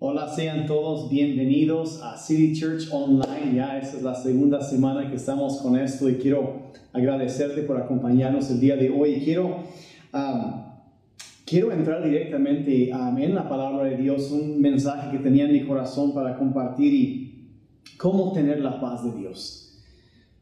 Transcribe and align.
Hola, 0.00 0.28
sean 0.28 0.66
todos 0.66 1.10
bienvenidos 1.10 2.00
a 2.04 2.16
City 2.16 2.52
Church 2.52 2.88
Online. 2.92 3.56
Ya 3.56 3.78
esta 3.78 3.96
es 3.96 4.02
la 4.04 4.14
segunda 4.14 4.60
semana 4.60 5.10
que 5.10 5.16
estamos 5.16 5.60
con 5.60 5.76
esto 5.76 6.08
y 6.08 6.18
quiero 6.18 6.70
agradecerte 6.92 7.62
por 7.62 7.78
acompañarnos 7.78 8.48
el 8.48 8.60
día 8.60 8.76
de 8.76 8.90
hoy. 8.90 9.20
Quiero, 9.24 9.64
um, 10.14 10.62
quiero 11.44 11.72
entrar 11.72 12.04
directamente 12.04 12.92
um, 12.94 13.18
en 13.18 13.34
la 13.34 13.48
palabra 13.48 13.88
de 13.88 13.96
Dios, 13.96 14.30
un 14.30 14.60
mensaje 14.60 15.10
que 15.10 15.18
tenía 15.18 15.46
en 15.46 15.52
mi 15.52 15.66
corazón 15.66 16.14
para 16.14 16.38
compartir 16.38 16.94
y 16.94 17.50
cómo 17.96 18.30
tener 18.30 18.60
la 18.60 18.80
paz 18.80 19.02
de 19.02 19.18
Dios. 19.18 19.82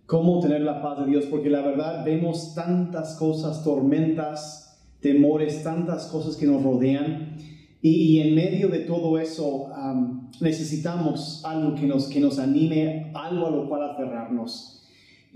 Cómo 0.04 0.38
tener 0.40 0.60
la 0.60 0.82
paz 0.82 0.98
de 0.98 1.06
Dios, 1.06 1.24
porque 1.30 1.48
la 1.48 1.62
verdad 1.62 2.04
vemos 2.04 2.54
tantas 2.54 3.16
cosas, 3.16 3.64
tormentas, 3.64 4.78
temores, 5.00 5.62
tantas 5.62 6.08
cosas 6.08 6.36
que 6.36 6.44
nos 6.44 6.62
rodean 6.62 7.55
y, 7.82 8.20
en 8.20 8.34
medio 8.34 8.68
de 8.68 8.80
todo 8.80 9.18
eso 9.18 9.68
necesitamos 10.40 11.42
algo 11.44 11.74
que 11.74 11.86
nos, 11.86 12.08
que 12.08 12.20
nos 12.20 12.38
anime, 12.38 13.12
algo 13.14 13.46
a 13.46 13.50
lo 13.50 13.68
cual 13.68 13.90
aferrarnos. 13.90 14.76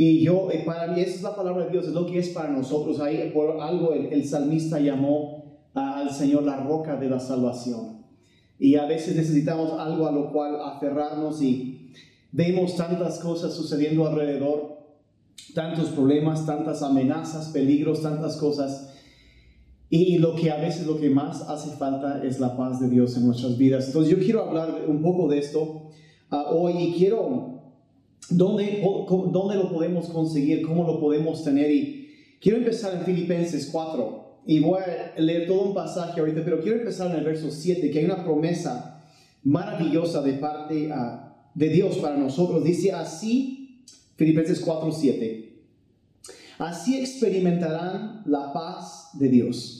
Y 0.02 0.22
yo, 0.22 0.50
eh, 0.50 0.62
para 0.64 0.86
mí, 0.86 1.02
esa 1.02 1.14
es 1.16 1.22
la 1.22 1.36
palabra 1.36 1.66
de 1.66 1.72
Dios, 1.72 1.86
es 1.86 1.92
lo 1.92 2.06
que 2.06 2.18
es 2.18 2.30
para 2.30 2.48
nosotros. 2.48 3.00
Ahí, 3.00 3.30
por 3.34 3.60
algo, 3.60 3.92
el, 3.92 4.24
salmista 4.24 4.80
llamó 4.80 5.60
al 5.74 6.10
Señor 6.10 6.44
la 6.44 6.56
roca 6.56 6.96
de 6.96 7.10
la 7.10 7.20
salvación. 7.20 8.00
Y 8.58 8.76
a 8.76 8.86
veces 8.86 9.14
necesitamos 9.14 9.78
algo 9.78 10.08
a 10.08 10.12
lo 10.12 10.32
cual 10.32 10.58
aferrarnos 10.62 11.42
y 11.42 11.92
vemos 12.32 12.76
tantas 12.76 13.18
cosas 13.18 13.52
sucediendo 13.52 14.06
alrededor, 14.06 14.78
tantos 15.54 15.90
problemas, 15.90 16.46
tantas 16.46 16.82
amenazas, 16.82 17.50
peligros, 17.50 18.00
tantas 18.00 18.38
cosas. 18.38 18.89
Y 19.92 20.18
lo 20.18 20.36
que 20.36 20.52
a 20.52 20.56
veces 20.56 20.86
lo 20.86 21.00
que 21.00 21.10
más 21.10 21.42
hace 21.42 21.76
falta 21.76 22.22
es 22.24 22.38
la 22.38 22.56
paz 22.56 22.80
de 22.80 22.88
Dios 22.88 23.16
en 23.16 23.26
nuestras 23.26 23.58
vidas. 23.58 23.88
Entonces 23.88 24.16
yo 24.16 24.24
quiero 24.24 24.44
hablar 24.44 24.84
un 24.86 25.02
poco 25.02 25.28
de 25.28 25.38
esto 25.40 25.90
ah, 26.30 26.46
hoy 26.52 26.74
y 26.78 26.92
quiero, 26.92 27.60
¿dónde, 28.30 28.84
¿dónde 29.32 29.56
lo 29.56 29.72
podemos 29.72 30.06
conseguir? 30.08 30.62
¿Cómo 30.62 30.84
lo 30.84 31.00
podemos 31.00 31.42
tener? 31.42 31.72
Y 31.72 32.08
quiero 32.40 32.58
empezar 32.58 32.94
en 32.94 33.00
Filipenses 33.02 33.68
4 33.72 34.42
y 34.46 34.60
voy 34.60 34.78
a 34.78 35.20
leer 35.20 35.48
todo 35.48 35.62
un 35.62 35.74
pasaje 35.74 36.20
ahorita, 36.20 36.42
pero 36.44 36.60
quiero 36.60 36.78
empezar 36.78 37.10
en 37.10 37.16
el 37.16 37.24
verso 37.24 37.50
7, 37.50 37.90
que 37.90 37.98
hay 37.98 38.04
una 38.04 38.22
promesa 38.22 39.02
maravillosa 39.42 40.22
de 40.22 40.34
parte 40.34 40.88
ah, 40.92 41.34
de 41.52 41.68
Dios 41.68 41.96
para 41.96 42.16
nosotros. 42.16 42.62
Dice 42.62 42.92
así, 42.92 43.82
Filipenses 44.14 44.60
4, 44.60 44.92
7. 44.92 45.50
Así 46.60 46.96
experimentarán 46.96 48.22
la 48.26 48.52
paz 48.52 49.10
de 49.14 49.28
Dios 49.30 49.79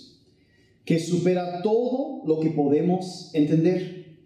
que 0.84 0.98
supera 0.98 1.62
todo 1.62 2.22
lo 2.26 2.40
que 2.40 2.50
podemos 2.50 3.30
entender. 3.34 4.18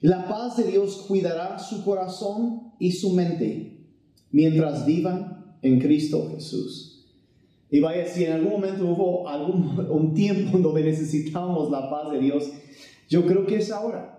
La 0.00 0.28
paz 0.28 0.56
de 0.56 0.64
Dios 0.64 1.04
cuidará 1.08 1.58
su 1.58 1.84
corazón 1.84 2.72
y 2.78 2.92
su 2.92 3.10
mente 3.10 3.78
mientras 4.30 4.86
vivan 4.86 5.56
en 5.62 5.80
Cristo 5.80 6.30
Jesús. 6.34 7.06
Y 7.70 7.80
vaya, 7.80 8.06
si 8.06 8.24
en 8.24 8.32
algún 8.32 8.52
momento 8.52 8.86
hubo 8.86 9.28
algún 9.28 9.86
un 9.90 10.14
tiempo 10.14 10.58
donde 10.58 10.84
necesitamos 10.84 11.70
la 11.70 11.90
paz 11.90 12.10
de 12.12 12.20
Dios, 12.20 12.50
yo 13.08 13.26
creo 13.26 13.46
que 13.46 13.56
es 13.56 13.70
ahora. 13.70 14.17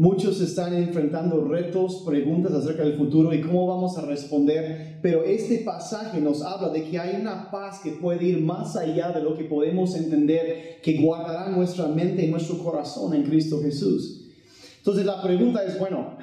Muchos 0.00 0.40
están 0.40 0.72
enfrentando 0.72 1.44
retos, 1.44 2.04
preguntas 2.06 2.54
acerca 2.54 2.84
del 2.84 2.94
futuro 2.94 3.34
y 3.34 3.42
cómo 3.42 3.66
vamos 3.66 3.98
a 3.98 4.06
responder, 4.06 4.96
pero 5.02 5.24
este 5.24 5.58
pasaje 5.58 6.22
nos 6.22 6.40
habla 6.40 6.70
de 6.70 6.84
que 6.84 6.98
hay 6.98 7.20
una 7.20 7.50
paz 7.50 7.80
que 7.84 7.90
puede 7.90 8.24
ir 8.24 8.40
más 8.40 8.76
allá 8.76 9.12
de 9.12 9.22
lo 9.22 9.36
que 9.36 9.44
podemos 9.44 9.94
entender, 9.94 10.78
que 10.82 10.96
guardará 11.02 11.50
nuestra 11.50 11.86
mente 11.86 12.24
y 12.24 12.30
nuestro 12.30 12.56
corazón 12.60 13.12
en 13.14 13.24
Cristo 13.24 13.60
Jesús. 13.60 14.24
Entonces 14.78 15.04
la 15.04 15.22
pregunta 15.22 15.62
es, 15.66 15.78
bueno, 15.78 16.16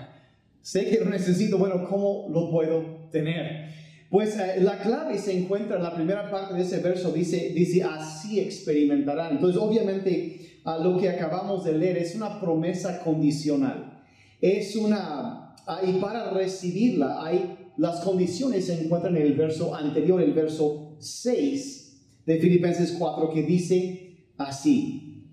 sé 0.59 0.89
que 0.89 0.99
lo 1.01 1.11
necesito, 1.11 1.59
bueno, 1.59 1.87
¿cómo 1.87 2.25
lo 2.31 2.49
puedo 2.49 2.83
tener? 3.11 3.67
Pues 4.09 4.39
eh, 4.39 4.59
la 4.59 4.79
clave 4.79 5.19
se 5.19 5.37
encuentra 5.37 5.77
en 5.77 5.83
la 5.83 5.93
primera 5.93 6.31
parte 6.31 6.55
de 6.55 6.63
ese 6.63 6.79
verso, 6.79 7.11
dice, 7.11 7.51
dice, 7.53 7.83
así 7.83 8.39
experimentarán. 8.39 9.33
Entonces 9.33 9.61
obviamente 9.61 10.46
a 10.67 10.77
lo 10.77 10.97
que 10.97 11.07
acabamos 11.07 11.63
de 11.63 11.77
leer 11.77 11.97
es 11.97 12.13
una 12.13 12.41
promesa 12.41 13.01
condicional. 13.01 14.03
Es 14.41 14.75
una, 14.75 15.55
y 15.87 15.93
para 15.93 16.31
recibirla 16.31 17.25
hay, 17.25 17.69
las 17.77 18.01
condiciones 18.01 18.65
se 18.65 18.83
encuentran 18.83 19.15
en 19.15 19.23
el 19.23 19.33
verso 19.35 19.73
anterior, 19.73 20.21
el 20.21 20.33
verso 20.33 20.97
6 20.99 22.23
de 22.25 22.37
Filipenses 22.39 22.97
4, 22.99 23.33
que 23.33 23.43
dice 23.43 24.25
así. 24.37 25.23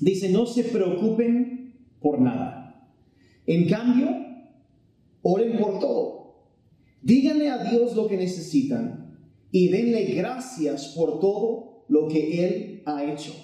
Dice, 0.00 0.30
no 0.30 0.46
se 0.46 0.64
preocupen 0.64 1.74
por 2.00 2.18
nada. 2.18 2.90
En 3.46 3.68
cambio, 3.68 4.08
oren 5.20 5.58
por 5.58 5.80
todo. 5.80 6.46
Díganle 7.02 7.50
a 7.50 7.62
Dios 7.64 7.94
lo 7.94 8.08
que 8.08 8.16
necesitan 8.16 9.18
y 9.52 9.68
denle 9.68 10.14
gracias 10.14 10.94
por 10.96 11.20
todo 11.20 11.84
lo 11.88 12.08
que 12.08 12.46
Él 12.46 12.82
ha 12.86 13.04
hecho 13.04 13.34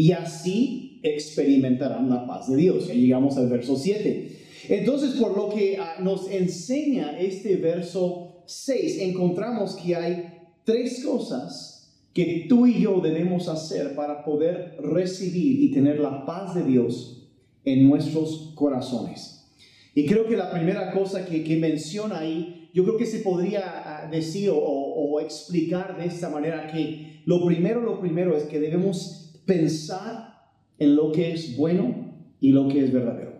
y 0.00 0.12
así 0.12 0.98
experimentarán 1.02 2.08
la 2.08 2.26
paz 2.26 2.48
de 2.48 2.56
Dios. 2.56 2.88
Y 2.90 3.02
llegamos 3.02 3.36
al 3.36 3.50
verso 3.50 3.76
7. 3.76 4.38
Entonces, 4.70 5.10
por 5.20 5.36
lo 5.36 5.50
que 5.50 5.76
ah, 5.76 5.96
nos 6.00 6.30
enseña 6.30 7.20
este 7.20 7.56
verso 7.56 8.42
6, 8.46 8.98
encontramos 9.02 9.76
que 9.76 9.94
hay 9.94 10.24
tres 10.64 11.04
cosas 11.04 11.92
que 12.14 12.46
tú 12.48 12.66
y 12.66 12.80
yo 12.80 13.02
debemos 13.02 13.46
hacer 13.48 13.94
para 13.94 14.24
poder 14.24 14.78
recibir 14.82 15.60
y 15.60 15.70
tener 15.70 16.00
la 16.00 16.24
paz 16.24 16.54
de 16.54 16.64
Dios 16.64 17.28
en 17.66 17.86
nuestros 17.86 18.52
corazones. 18.54 19.52
Y 19.94 20.06
creo 20.06 20.26
que 20.26 20.36
la 20.38 20.50
primera 20.50 20.92
cosa 20.92 21.26
que, 21.26 21.56
menciona 21.58 22.20
ahí, 22.20 22.70
yo 22.72 22.84
creo 22.84 22.96
que 22.96 23.04
se 23.04 23.18
podría 23.18 23.64
ah, 24.04 24.08
decir 24.10 24.48
o 24.50 25.20
explicar 25.20 25.98
de 25.98 26.06
esta 26.06 26.30
manera 26.30 26.68
que 26.68 27.20
lo 27.26 27.44
primero, 27.44 27.82
lo 27.82 28.00
primero 28.00 28.34
es 28.34 28.44
que 28.44 28.58
debemos 28.58 29.20
pensar 29.50 30.52
en 30.78 30.94
lo 30.94 31.10
que 31.10 31.32
es 31.32 31.56
bueno 31.56 32.14
y 32.38 32.50
lo 32.50 32.68
que 32.68 32.84
es 32.84 32.92
verdadero. 32.92 33.32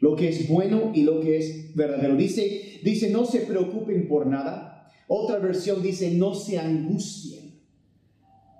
Lo 0.00 0.16
que 0.16 0.30
es 0.30 0.48
bueno 0.48 0.92
y 0.94 1.02
lo 1.02 1.20
que 1.20 1.36
es 1.36 1.74
verdadero. 1.74 2.16
Dice, 2.16 2.80
dice, 2.82 3.10
no 3.10 3.26
se 3.26 3.40
preocupen 3.40 4.08
por 4.08 4.26
nada. 4.26 4.90
Otra 5.06 5.38
versión 5.38 5.82
dice, 5.82 6.12
no 6.12 6.34
se 6.34 6.58
angustien. 6.58 7.60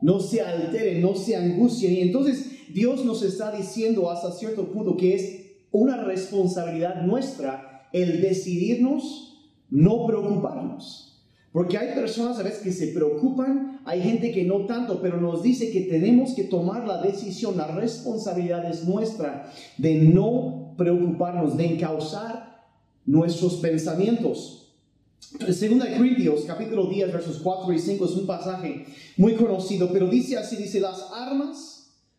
No 0.03 0.21
se 0.21 0.43
alteren, 0.43 1.00
no 1.00 1.15
se 1.15 1.37
angustien. 1.37 1.94
Y 1.94 2.00
entonces 2.03 2.50
Dios 2.69 3.03
nos 3.06 3.23
está 3.23 3.50
diciendo 3.50 4.11
hasta 4.11 4.31
cierto 4.33 4.71
punto 4.71 4.99
que 4.99 5.15
es 5.15 5.43
una 5.71 6.05
responsabilidad 6.05 7.03
nuestra 7.03 7.89
el 7.94 8.21
decidirnos 8.21 9.49
no 9.71 10.06
preocuparnos. 10.06 11.27
Porque 11.50 11.78
hay 11.78 11.94
personas 11.94 12.39
a 12.39 12.43
veces 12.43 12.61
que 12.61 12.73
se 12.73 12.89
preocupan, 12.89 13.74
hay 13.84 14.03
gente 14.03 14.33
que 14.33 14.45
no 14.45 14.67
tanto, 14.67 15.00
pero 15.03 15.21
nos 15.21 15.43
dice 15.43 15.71
que 15.71 15.83
tenemos 15.83 16.33
que 16.33 16.45
tomar 16.45 16.87
la 16.87 17.03
decisión, 17.03 17.56
la 17.56 17.69
responsabilidad 17.69 18.69
es 18.71 18.84
nuestra 18.84 19.53
de 19.77 19.95
no 19.97 20.75
preocuparnos, 20.77 21.56
de 21.56 21.75
encauzar 21.75 22.65
nuestros 23.05 23.56
pensamientos. 23.56 24.73
Segunda 25.53 25.87
de 25.87 25.97
Corintios, 25.97 26.44
capítulo 26.47 26.87
10, 26.87 27.12
versos 27.12 27.41
4 27.43 27.73
y 27.73 27.78
5 27.78 28.05
es 28.05 28.11
un 28.12 28.27
pasaje 28.27 28.87
muy 29.17 29.34
conocido, 29.34 29.91
pero 29.93 30.09
dice 30.09 30.39
así, 30.39 30.56
dice, 30.56 30.81
las 30.81 31.11
armas 31.12 31.75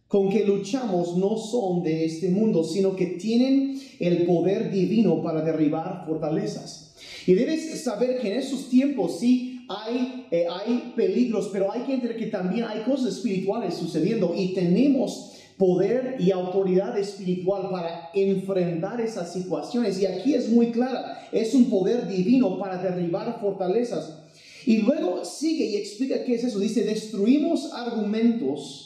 con 0.07 0.29
que 0.29 0.45
luchamos 0.45 1.17
no 1.17 1.37
son 1.37 1.81
de 1.81 2.05
este 2.05 2.29
mundo, 2.29 2.63
sino 2.63 2.95
que 2.95 3.07
tienen 3.07 3.81
el 3.99 4.25
poder 4.25 4.71
divino 4.71 5.23
para 5.23 5.41
derribar 5.41 6.03
fortalezas. 6.05 6.95
Y 7.25 7.33
debes 7.33 7.83
saber 7.83 8.19
que 8.19 8.33
en 8.33 8.39
esos 8.39 8.69
tiempos 8.69 9.19
sí 9.19 9.54
hay, 9.69 10.27
eh, 10.31 10.45
hay 10.49 10.93
peligros, 10.95 11.49
pero 11.51 11.71
hay 11.71 11.81
que 11.81 11.93
entender 11.93 12.17
que 12.17 12.27
también 12.27 12.65
hay 12.65 12.81
cosas 12.81 13.15
espirituales 13.15 13.75
sucediendo 13.75 14.33
y 14.35 14.53
tenemos 14.53 15.31
poder 15.57 16.17
y 16.19 16.31
autoridad 16.31 16.97
espiritual 16.97 17.69
para 17.69 18.09
enfrentar 18.13 18.99
esas 19.01 19.31
situaciones. 19.31 19.99
Y 20.01 20.05
aquí 20.05 20.33
es 20.33 20.49
muy 20.49 20.71
clara, 20.71 21.27
es 21.31 21.53
un 21.53 21.69
poder 21.69 22.07
divino 22.07 22.59
para 22.59 22.81
derribar 22.81 23.39
fortalezas. 23.39 24.19
Y 24.65 24.77
luego 24.77 25.23
sigue 25.23 25.65
y 25.65 25.75
explica 25.75 26.23
qué 26.23 26.35
es 26.35 26.43
eso. 26.43 26.59
Dice, 26.59 26.83
destruimos 26.83 27.71
argumentos 27.71 28.85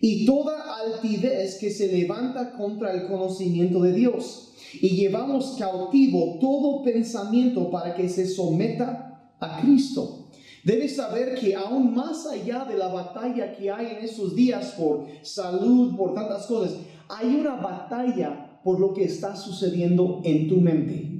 y 0.00 0.26
toda 0.26 0.76
altivez 0.76 1.56
que 1.58 1.70
se 1.70 1.90
levanta 1.92 2.52
contra 2.52 2.92
el 2.92 3.06
conocimiento 3.06 3.80
de 3.80 3.92
Dios 3.92 4.50
y 4.80 4.90
llevamos 4.90 5.56
cautivo 5.58 6.38
todo 6.40 6.82
pensamiento 6.82 7.70
para 7.70 7.94
que 7.94 8.08
se 8.08 8.26
someta 8.26 9.13
a 9.40 9.60
Cristo. 9.60 10.28
Debes 10.64 10.96
saber 10.96 11.34
que 11.34 11.54
aún 11.54 11.94
más 11.94 12.26
allá 12.26 12.64
de 12.64 12.78
la 12.78 12.88
batalla 12.88 13.52
que 13.52 13.70
hay 13.70 13.96
en 13.98 14.04
esos 14.04 14.34
días 14.34 14.74
por 14.78 15.06
salud, 15.22 15.94
por 15.96 16.14
tantas 16.14 16.46
cosas, 16.46 16.76
hay 17.08 17.34
una 17.34 17.56
batalla 17.56 18.60
por 18.64 18.80
lo 18.80 18.94
que 18.94 19.04
está 19.04 19.36
sucediendo 19.36 20.22
en 20.24 20.48
tu 20.48 20.56
mente. 20.56 21.10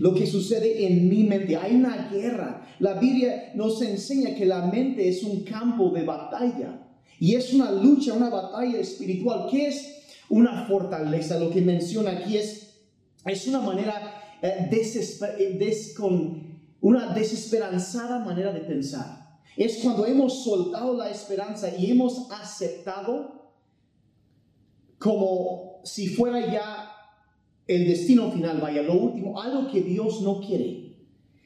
Lo 0.00 0.12
que 0.12 0.26
sucede 0.26 0.86
en 0.86 1.08
mi 1.08 1.22
mente. 1.22 1.56
Hay 1.56 1.76
una 1.76 2.08
guerra. 2.12 2.66
La 2.80 2.94
Biblia 2.94 3.52
nos 3.54 3.80
enseña 3.82 4.34
que 4.34 4.44
la 4.44 4.66
mente 4.66 5.08
es 5.08 5.22
un 5.22 5.44
campo 5.44 5.90
de 5.90 6.02
batalla. 6.02 6.84
Y 7.20 7.36
es 7.36 7.54
una 7.54 7.70
lucha, 7.70 8.14
una 8.14 8.30
batalla 8.30 8.78
espiritual. 8.78 9.46
¿Qué 9.48 9.68
es 9.68 9.98
una 10.28 10.66
fortaleza. 10.66 11.38
Lo 11.38 11.50
que 11.50 11.60
menciona 11.60 12.12
aquí 12.12 12.36
es, 12.36 12.74
es 13.24 13.46
una 13.46 13.60
manera 13.60 14.38
eh, 14.42 14.68
eh, 14.70 15.94
con 15.96 16.47
una 16.80 17.12
desesperanzada 17.12 18.20
manera 18.20 18.52
de 18.52 18.60
pensar. 18.60 19.40
Es 19.56 19.78
cuando 19.82 20.06
hemos 20.06 20.44
soltado 20.44 20.96
la 20.96 21.10
esperanza 21.10 21.74
y 21.76 21.90
hemos 21.90 22.30
aceptado 22.30 23.52
como 24.98 25.80
si 25.84 26.08
fuera 26.08 26.52
ya 26.52 26.90
el 27.66 27.86
destino 27.86 28.30
final, 28.30 28.60
vaya, 28.60 28.82
lo 28.82 28.94
último, 28.94 29.40
algo 29.40 29.70
que 29.70 29.82
Dios 29.82 30.22
no 30.22 30.40
quiere. 30.40 30.88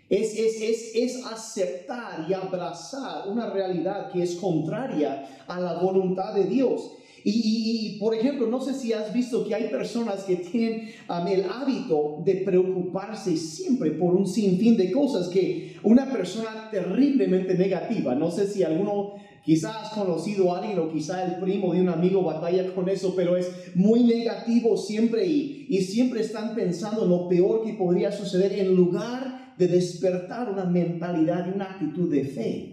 Es, 0.08 0.38
es, 0.38 0.94
es, 0.94 1.24
aceptar 1.24 2.26
y 2.28 2.34
abrazar 2.34 3.28
una 3.28 3.48
realidad 3.48 4.12
que 4.12 4.22
es 4.22 4.36
contraria 4.36 5.26
a 5.48 5.58
la 5.58 5.74
voluntad 5.80 6.34
de 6.34 6.44
Dios. 6.44 6.92
Y, 7.24 7.96
por 8.00 8.14
ejemplo, 8.14 8.46
no 8.46 8.60
sé 8.60 8.74
si 8.74 8.92
has 8.92 9.12
visto 9.12 9.46
que 9.46 9.54
hay 9.54 9.68
personas 9.68 10.24
que 10.24 10.36
tienen 10.36 10.90
um, 11.08 11.26
el 11.26 11.44
hábito 11.44 12.22
de 12.24 12.36
preocuparse 12.36 13.36
siempre 13.36 13.92
por 13.92 14.14
un 14.14 14.26
sinfín 14.26 14.76
de 14.76 14.90
cosas 14.90 15.28
que 15.28 15.76
una 15.82 16.10
persona 16.10 16.68
terriblemente 16.70 17.54
negativa, 17.54 18.14
no 18.14 18.30
sé 18.30 18.46
si 18.46 18.62
alguno 18.62 19.14
quizás 19.44 19.74
has 19.76 19.92
conocido 19.92 20.54
a 20.54 20.58
alguien 20.58 20.78
o 20.78 20.92
quizá 20.92 21.24
el 21.24 21.40
primo 21.40 21.72
de 21.72 21.80
un 21.80 21.88
amigo 21.88 22.22
batalla 22.22 22.72
con 22.74 22.88
eso, 22.88 23.14
pero 23.16 23.36
es 23.36 23.50
muy 23.74 24.04
negativo 24.04 24.76
siempre 24.76 25.26
y, 25.26 25.66
y 25.68 25.82
siempre 25.82 26.20
están 26.20 26.54
pensando 26.54 27.04
en 27.04 27.10
lo 27.10 27.28
peor 27.28 27.64
que 27.64 27.74
podría 27.74 28.12
suceder 28.12 28.52
en 28.58 28.74
lugar 28.74 29.54
de 29.58 29.66
despertar 29.68 30.50
una 30.50 30.64
mentalidad 30.64 31.46
y 31.46 31.54
una 31.54 31.72
actitud 31.72 32.10
de 32.10 32.24
fe. 32.24 32.71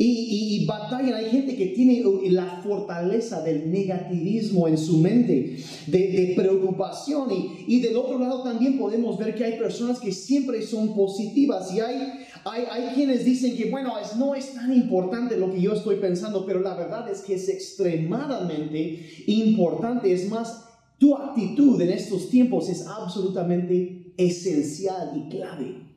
Y, 0.00 0.60
y, 0.60 0.64
batallan, 0.64 1.14
hay 1.14 1.28
gente 1.28 1.56
que 1.56 1.66
tiene 1.66 2.04
la 2.30 2.60
fortaleza 2.62 3.42
del 3.42 3.68
negativismo 3.68 4.68
en 4.68 4.78
su 4.78 4.98
mente, 4.98 5.56
de, 5.88 6.34
preocupación. 6.36 7.28
Y, 7.32 7.64
y, 7.66 7.80
del 7.80 7.96
otro 7.96 8.16
lado 8.16 8.44
también 8.44 8.78
podemos 8.78 9.18
ver 9.18 9.34
que 9.34 9.44
hay 9.44 9.58
personas 9.58 9.98
que 9.98 10.12
siempre 10.12 10.62
son 10.62 10.94
positivas. 10.94 11.74
Y 11.74 11.80
hay, 11.80 11.96
hay, 12.44 12.64
hay 12.70 12.94
quienes 12.94 13.24
dicen 13.24 13.56
que, 13.56 13.70
bueno, 13.70 13.98
es, 13.98 14.16
no 14.16 14.36
es 14.36 14.54
tan 14.54 14.72
importante 14.72 15.36
lo 15.36 15.52
que 15.52 15.60
yo 15.60 15.72
estoy 15.72 15.96
pensando, 15.96 16.46
pero 16.46 16.60
la 16.60 16.74
verdad 16.74 17.10
es 17.10 17.22
que 17.22 17.34
es 17.34 17.48
extremadamente 17.48 19.00
importante. 19.26 20.12
Es 20.12 20.30
más, 20.30 20.64
tu 20.98 21.16
actitud 21.16 21.80
en 21.80 21.90
estos 21.90 22.30
tiempos 22.30 22.68
es 22.68 22.86
absolutamente 22.86 24.12
esencial 24.16 25.12
y 25.16 25.28
clave. 25.28 25.88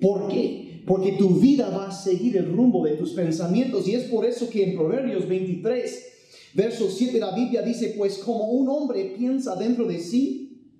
¿Por 0.00 0.28
qué? 0.28 0.67
Porque 0.88 1.12
tu 1.12 1.28
vida 1.28 1.68
va 1.68 1.88
a 1.88 1.92
seguir 1.92 2.38
el 2.38 2.50
rumbo 2.50 2.82
de 2.86 2.92
tus 2.92 3.12
pensamientos. 3.12 3.86
Y 3.86 3.94
es 3.94 4.04
por 4.04 4.24
eso 4.24 4.48
que 4.48 4.64
en 4.64 4.74
Proverbios 4.74 5.28
23, 5.28 6.06
verso 6.54 6.88
7, 6.90 7.18
la 7.20 7.34
Biblia 7.34 7.60
dice, 7.60 7.94
pues 7.96 8.16
como 8.18 8.46
un 8.52 8.70
hombre 8.70 9.14
piensa 9.16 9.54
dentro 9.54 9.84
de 9.84 10.00
sí, 10.00 10.72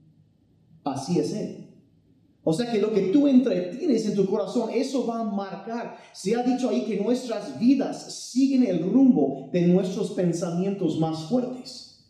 así 0.82 1.18
es 1.18 1.34
él. 1.34 1.68
O 2.42 2.54
sea 2.54 2.72
que 2.72 2.78
lo 2.78 2.94
que 2.94 3.08
tú 3.12 3.28
entretienes 3.28 4.06
en 4.06 4.14
tu 4.14 4.24
corazón, 4.24 4.70
eso 4.72 5.06
va 5.06 5.20
a 5.20 5.24
marcar. 5.24 5.98
Se 6.14 6.34
ha 6.34 6.42
dicho 6.42 6.70
ahí 6.70 6.86
que 6.86 6.96
nuestras 6.96 7.60
vidas 7.60 8.30
siguen 8.30 8.64
el 8.64 8.90
rumbo 8.90 9.50
de 9.52 9.66
nuestros 9.66 10.12
pensamientos 10.12 10.98
más 10.98 11.28
fuertes. 11.28 12.06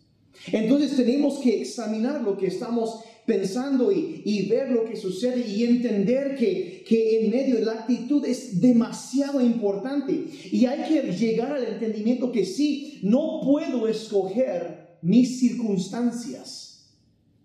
Entonces 0.52 0.94
tenemos 0.94 1.38
que 1.38 1.60
examinar 1.60 2.22
lo 2.22 2.38
que 2.38 2.46
estamos 2.46 3.00
pensando 3.28 3.92
y, 3.92 4.48
ver 4.48 4.70
lo 4.70 4.86
que 4.86 4.96
sucede 4.96 5.46
y 5.46 5.64
entender 5.64 6.34
que, 6.34 6.82
que 6.88 7.20
en 7.20 7.30
medio 7.30 7.56
de 7.56 7.66
la 7.66 7.72
actitud 7.72 8.24
es 8.24 8.58
demasiado 8.58 9.42
importante. 9.42 10.24
Y 10.50 10.64
hay 10.64 10.88
que 10.88 11.12
llegar 11.12 11.52
al 11.52 11.64
entendimiento 11.66 12.32
que 12.32 12.46
sí, 12.46 13.00
no 13.02 13.42
puedo 13.44 13.86
escoger 13.86 14.96
mis 15.02 15.38
circunstancias, 15.40 16.88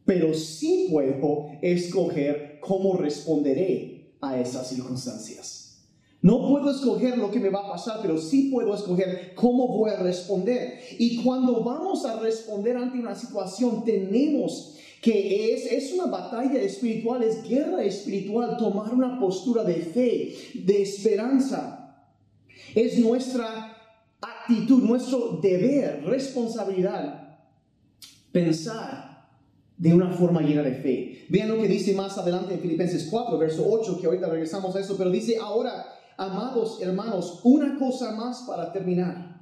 pero 0.06 0.34
sí 0.34 0.88
puedo 0.90 1.50
escoger 1.62 2.60
cómo 2.62 2.96
responderé 2.96 4.14
a 4.22 4.40
esas 4.40 4.70
circunstancias. 4.70 5.82
No 6.22 6.48
puedo 6.48 6.72
escoger 6.72 7.18
lo 7.18 7.30
que 7.30 7.42
me 7.42 7.50
va 7.50 7.66
a 7.68 7.72
pasar, 7.74 8.00
pero 8.02 8.18
sí 8.18 8.50
puedo 8.50 8.74
escoger 8.74 9.34
cómo 9.36 9.68
voy 9.68 9.90
a 9.90 9.98
responder. 9.98 10.80
Y 10.98 11.22
cuando 11.22 11.62
vamos 11.62 12.06
a 12.06 12.22
responder 12.22 12.78
ante 12.78 12.98
una 12.98 13.16
situación, 13.16 13.84
tenemos 13.84 14.78
que 15.04 15.54
es, 15.54 15.70
es 15.70 15.92
una 15.92 16.06
batalla 16.06 16.62
espiritual, 16.62 17.22
es 17.24 17.44
guerra 17.44 17.84
espiritual, 17.84 18.56
tomar 18.56 18.94
una 18.94 19.20
postura 19.20 19.66
de 19.66 19.76
fe, 19.76 20.34
de 20.54 20.82
esperanza. 20.82 22.08
Es 22.74 22.98
nuestra 23.00 23.76
actitud, 24.22 24.82
nuestro 24.82 25.40
deber, 25.42 26.06
responsabilidad, 26.06 27.38
pensar 28.32 29.28
de 29.78 29.94
una 29.94 30.10
forma 30.12 30.42
llena 30.42 30.64
de 30.64 30.76
fe. 30.76 31.26
Vean 31.28 31.50
lo 31.50 31.58
que 31.58 31.68
dice 31.68 31.94
más 31.94 32.18
adelante 32.18 32.54
en 32.54 32.62
Filipenses 32.62 33.10
4, 33.12 33.38
verso 33.38 33.70
8, 33.70 34.00
que 34.00 34.06
ahorita 34.06 34.30
regresamos 34.30 34.74
a 34.74 34.80
eso, 34.80 34.96
pero 34.98 35.10
dice, 35.10 35.36
ahora, 35.38 35.86
amados 36.16 36.82
hermanos, 36.82 37.42
una 37.44 37.78
cosa 37.78 38.14
más 38.14 38.44
para 38.48 38.72
terminar. 38.72 39.42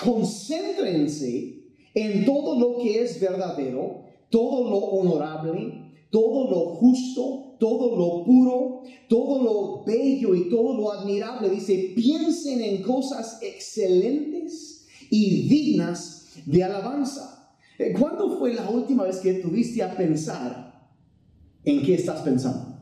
Concéntrense 0.00 1.64
en 1.94 2.24
todo 2.24 2.60
lo 2.60 2.80
que 2.80 3.02
es 3.02 3.20
verdadero 3.20 4.03
todo 4.34 4.68
lo 4.68 4.78
honorable, 4.78 5.92
todo 6.10 6.50
lo 6.50 6.74
justo, 6.74 7.54
todo 7.60 7.96
lo 7.96 8.24
puro, 8.24 8.82
todo 9.08 9.44
lo 9.44 9.84
bello 9.84 10.34
y 10.34 10.50
todo 10.50 10.76
lo 10.76 10.90
admirable. 10.90 11.48
Dice, 11.50 11.92
piensen 11.94 12.60
en 12.60 12.82
cosas 12.82 13.38
excelentes 13.42 14.88
y 15.08 15.46
dignas 15.46 16.32
de 16.46 16.64
alabanza. 16.64 17.56
Eh, 17.78 17.94
¿Cuándo 17.96 18.36
fue 18.36 18.54
la 18.54 18.68
última 18.68 19.04
vez 19.04 19.18
que 19.18 19.34
tuviste 19.34 19.84
a 19.84 19.96
pensar 19.96 20.90
en 21.62 21.82
qué 21.84 21.94
estás 21.94 22.22
pensando? 22.22 22.76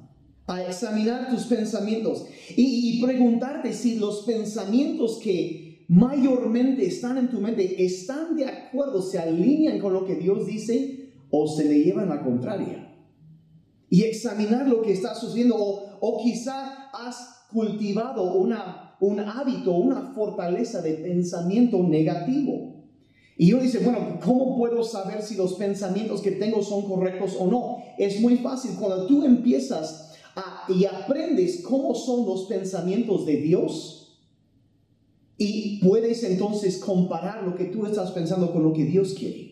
A 0.47 0.63
examinar 0.63 1.29
tus 1.29 1.45
pensamientos 1.45 2.25
y, 2.57 2.97
y 2.97 3.03
preguntarte 3.03 3.75
si 3.75 3.97
los 3.97 4.23
pensamientos 4.23 5.21
que 5.23 5.85
mayormente 5.89 6.87
están 6.87 7.19
en 7.19 7.29
tu 7.29 7.43
mente 7.43 7.85
están 7.85 8.37
de 8.37 8.47
acuerdo, 8.47 9.03
se 9.03 9.19
alinean 9.19 9.79
con 9.81 9.93
lo 9.93 10.07
que 10.07 10.15
Dios 10.15 10.47
dice 10.47 11.02
o 11.33 11.49
se 11.49 11.65
le 11.65 11.83
lleva 11.83 12.03
en 12.03 12.11
la 12.11 12.23
contraria. 12.23 12.95
Y 13.89 14.05
examinar 14.05 14.69
lo 14.69 14.83
que 14.83 14.93
está 14.93 15.15
sucediendo 15.15 15.57
o, 15.57 16.23
quizá 16.23 16.91
has 16.93 17.47
cultivado 17.53 18.35
una, 18.35 18.97
un 19.01 19.19
hábito, 19.19 19.73
una 19.73 20.13
fortaleza 20.15 20.81
de 20.83 20.95
pensamiento 20.95 21.83
negativo. 21.83 22.75
Y 23.37 23.49
yo 23.49 23.59
dice, 23.59 23.79
bueno, 23.79 24.21
¿cómo 24.23 24.57
puedo 24.57 24.85
saber 24.85 25.23
si 25.23 25.35
los 25.37 25.55
pensamientos 25.55 26.21
que 26.21 26.33
tengo 26.33 26.63
son 26.63 26.83
correctos 26.83 27.37
o 27.39 27.47
no? 27.47 27.79
Es 27.99 28.21
muy 28.21 28.37
fácil. 28.37 28.73
Cuando 28.79 29.07
tú 29.07 29.25
empiezas 29.25 30.13
y 30.69 30.85
aprendes 30.85 31.63
cómo 31.63 31.95
son 31.95 32.27
los 32.27 32.45
pensamientos 32.45 33.27
de 33.27 33.37
Dios, 33.37 34.03
y 35.39 35.81
puedes 35.81 36.23
entonces 36.25 36.79
comparar 36.79 37.43
lo 37.43 37.57
que 37.57 37.65
tú 37.65 37.85
estás 37.87 38.13
pensando 38.13 38.53
con 38.53 38.63
lo 38.63 38.73
que 38.73 38.85
Dios 38.85 39.15
quiere. 39.15 39.52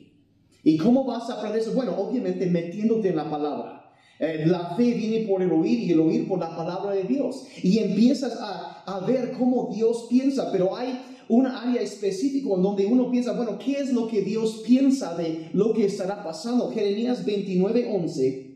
¿Y 0.65 0.77
cómo 0.77 1.05
vas 1.05 1.31
a 1.31 1.35
aprender 1.35 1.61
eso? 1.61 1.73
Bueno, 1.73 1.97
obviamente 1.97 2.47
metiéndote 2.47 3.09
en 3.09 3.17
la 3.17 3.31
palabra. 3.31 3.93
Eh, 4.19 4.45
la 4.47 4.77
fe 4.77 4.93
viene 4.95 5.27
por 5.27 5.43
el 5.43 5.51
oír 5.51 5.81
y 5.81 5.93
el 5.93 6.01
oír 6.01 6.29
por 6.29 6.39
la 6.39 6.55
palabra 6.55 6.93
de 6.93 7.05
Dios. 7.05 7.47
Y 7.63 7.79
empiezas 7.79 8.37
a, 8.41 8.83
a 8.85 9.01
ver 9.07 9.33
cómo 9.33 9.71
Dios 9.75 10.07
piensa, 10.11 10.51
pero 10.53 10.77
hay 10.77 11.01
una 11.29 11.63
área 11.63 11.81
específica 11.81 12.49
en 12.55 12.63
donde 12.63 12.87
uno 12.87 13.11
piensa, 13.11 13.33
bueno, 13.33 13.59
¿qué 13.59 13.79
es 13.79 13.93
lo 13.93 14.09
que 14.09 14.21
Dios 14.21 14.63
piensa 14.67 15.17
de 15.17 15.49
lo 15.53 15.73
que 15.73 15.87
estará 15.87 16.23
pasando? 16.23 16.71
Jeremías 16.71 17.25
29, 17.25 17.89
11 17.95 18.51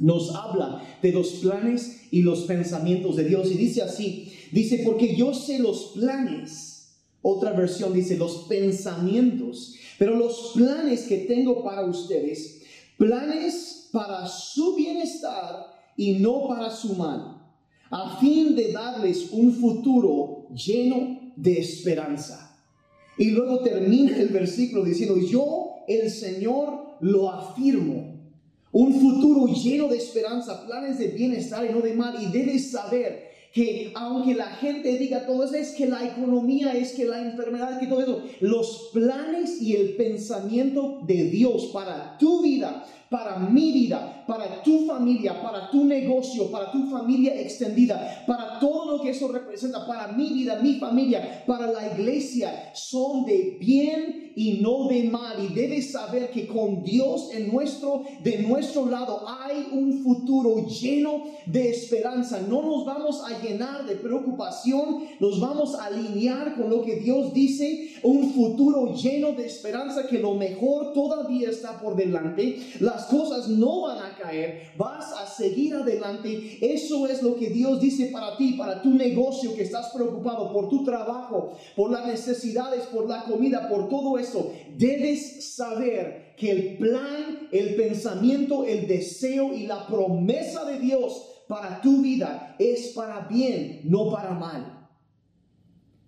nos 0.00 0.34
habla 0.34 0.82
de 1.02 1.12
los 1.12 1.28
planes 1.34 2.00
y 2.10 2.22
los 2.22 2.40
pensamientos 2.42 3.16
de 3.16 3.24
Dios. 3.24 3.50
Y 3.50 3.54
dice 3.54 3.82
así, 3.82 4.32
dice, 4.50 4.82
porque 4.84 5.14
yo 5.14 5.32
sé 5.34 5.58
los 5.58 5.92
planes. 5.94 6.96
Otra 7.22 7.52
versión 7.52 7.92
dice, 7.92 8.16
los 8.16 8.46
pensamientos 8.48 9.74
pero 10.00 10.16
los 10.16 10.52
planes 10.54 11.02
que 11.02 11.18
tengo 11.18 11.62
para 11.62 11.84
ustedes, 11.84 12.62
planes 12.96 13.90
para 13.92 14.26
su 14.26 14.74
bienestar 14.74 15.66
y 15.94 16.12
no 16.12 16.48
para 16.48 16.70
su 16.70 16.94
mal, 16.94 17.38
a 17.90 18.16
fin 18.18 18.56
de 18.56 18.72
darles 18.72 19.30
un 19.30 19.52
futuro 19.52 20.48
lleno 20.54 21.34
de 21.36 21.58
esperanza. 21.58 22.58
Y 23.18 23.32
luego 23.32 23.60
termina 23.60 24.16
el 24.16 24.28
versículo 24.28 24.84
diciendo, 24.84 25.18
yo 25.18 25.84
el 25.86 26.10
Señor 26.10 26.96
lo 27.02 27.30
afirmo. 27.30 28.18
Un 28.72 28.98
futuro 28.98 29.52
lleno 29.52 29.86
de 29.88 29.98
esperanza, 29.98 30.66
planes 30.66 30.98
de 30.98 31.08
bienestar 31.08 31.66
y 31.66 31.74
no 31.74 31.82
de 31.82 31.92
mal. 31.92 32.16
Y 32.22 32.32
debes 32.32 32.70
saber 32.70 33.29
que 33.52 33.92
aunque 33.96 34.34
la 34.34 34.46
gente 34.46 34.96
diga 34.96 35.26
todo 35.26 35.44
eso, 35.44 35.56
es 35.56 35.72
que 35.72 35.86
la 35.86 36.04
economía, 36.04 36.72
es 36.72 36.92
que 36.92 37.04
la 37.04 37.20
enfermedad, 37.20 37.80
que 37.80 37.86
todo 37.86 38.02
eso, 38.02 38.22
los 38.40 38.90
planes 38.92 39.60
y 39.60 39.74
el 39.74 39.96
pensamiento 39.96 41.00
de 41.02 41.24
Dios 41.24 41.70
para 41.72 42.16
tu 42.18 42.42
vida, 42.42 42.84
para 43.10 43.38
mi 43.38 43.72
vida, 43.72 44.24
para 44.26 44.62
tu 44.62 44.86
familia, 44.86 45.42
para 45.42 45.68
tu 45.68 45.84
negocio, 45.84 46.48
para 46.50 46.70
tu 46.70 46.88
familia 46.88 47.34
extendida, 47.40 48.24
para 48.24 48.60
todo 48.60 48.96
lo 48.96 49.02
que 49.02 49.10
eso 49.10 49.26
representa, 49.26 49.84
para 49.84 50.12
mi 50.12 50.32
vida, 50.32 50.60
mi 50.62 50.74
familia, 50.74 51.42
para 51.44 51.66
la 51.66 51.92
iglesia, 51.92 52.70
son 52.72 53.24
de 53.24 53.56
bien 53.58 54.19
y 54.36 54.60
no 54.60 54.88
de 54.88 55.04
mal. 55.04 55.36
Y 55.44 55.54
debes 55.54 55.92
saber 55.92 56.30
que 56.30 56.46
con 56.46 56.82
Dios 56.82 57.30
en 57.32 57.50
nuestro, 57.52 58.02
de 58.22 58.38
nuestro 58.38 58.86
lado 58.86 59.24
hay 59.26 59.68
un 59.72 60.02
futuro 60.02 60.66
lleno 60.66 61.24
de 61.46 61.70
esperanza. 61.70 62.40
No 62.48 62.62
nos 62.62 62.84
vamos 62.84 63.22
a 63.24 63.40
llenar 63.40 63.86
de 63.86 63.96
preocupación, 63.96 65.04
nos 65.18 65.40
vamos 65.40 65.74
a 65.74 65.86
alinear 65.86 66.56
con 66.56 66.70
lo 66.70 66.82
que 66.82 66.96
Dios 66.96 67.32
dice, 67.32 67.90
un 68.02 68.32
futuro 68.32 68.94
lleno 68.94 69.32
de 69.32 69.46
esperanza 69.46 70.06
que 70.06 70.18
lo 70.18 70.34
mejor 70.34 70.92
todavía 70.92 71.50
está 71.50 71.80
por 71.80 71.96
delante. 71.96 72.58
Las 72.80 73.06
cosas 73.06 73.48
no 73.48 73.82
van 73.82 73.98
a 73.98 74.16
caer, 74.16 74.72
vas 74.76 75.12
a 75.12 75.26
seguir 75.26 75.74
adelante. 75.74 76.58
Eso 76.60 77.06
es 77.06 77.22
lo 77.22 77.36
que 77.36 77.50
Dios 77.50 77.80
dice 77.80 78.06
para 78.06 78.36
ti, 78.36 78.54
para 78.54 78.82
tu 78.82 78.90
negocio 78.90 79.54
que 79.54 79.62
estás 79.62 79.90
preocupado 79.90 80.52
por 80.52 80.68
tu 80.68 80.84
trabajo, 80.84 81.52
por 81.76 81.90
las 81.90 82.06
necesidades, 82.06 82.84
por 82.86 83.08
la 83.08 83.24
comida, 83.24 83.68
por 83.68 83.88
todo. 83.88 84.18
Debes 84.76 85.54
saber 85.54 86.34
que 86.36 86.50
el 86.50 86.78
plan, 86.78 87.48
el 87.52 87.74
pensamiento, 87.74 88.64
el 88.64 88.86
deseo 88.86 89.52
y 89.52 89.66
la 89.66 89.86
promesa 89.86 90.64
de 90.64 90.78
Dios 90.78 91.44
para 91.48 91.80
tu 91.80 92.00
vida 92.00 92.56
es 92.58 92.88
para 92.88 93.26
bien, 93.28 93.80
no 93.84 94.10
para 94.10 94.32
mal. 94.32 94.88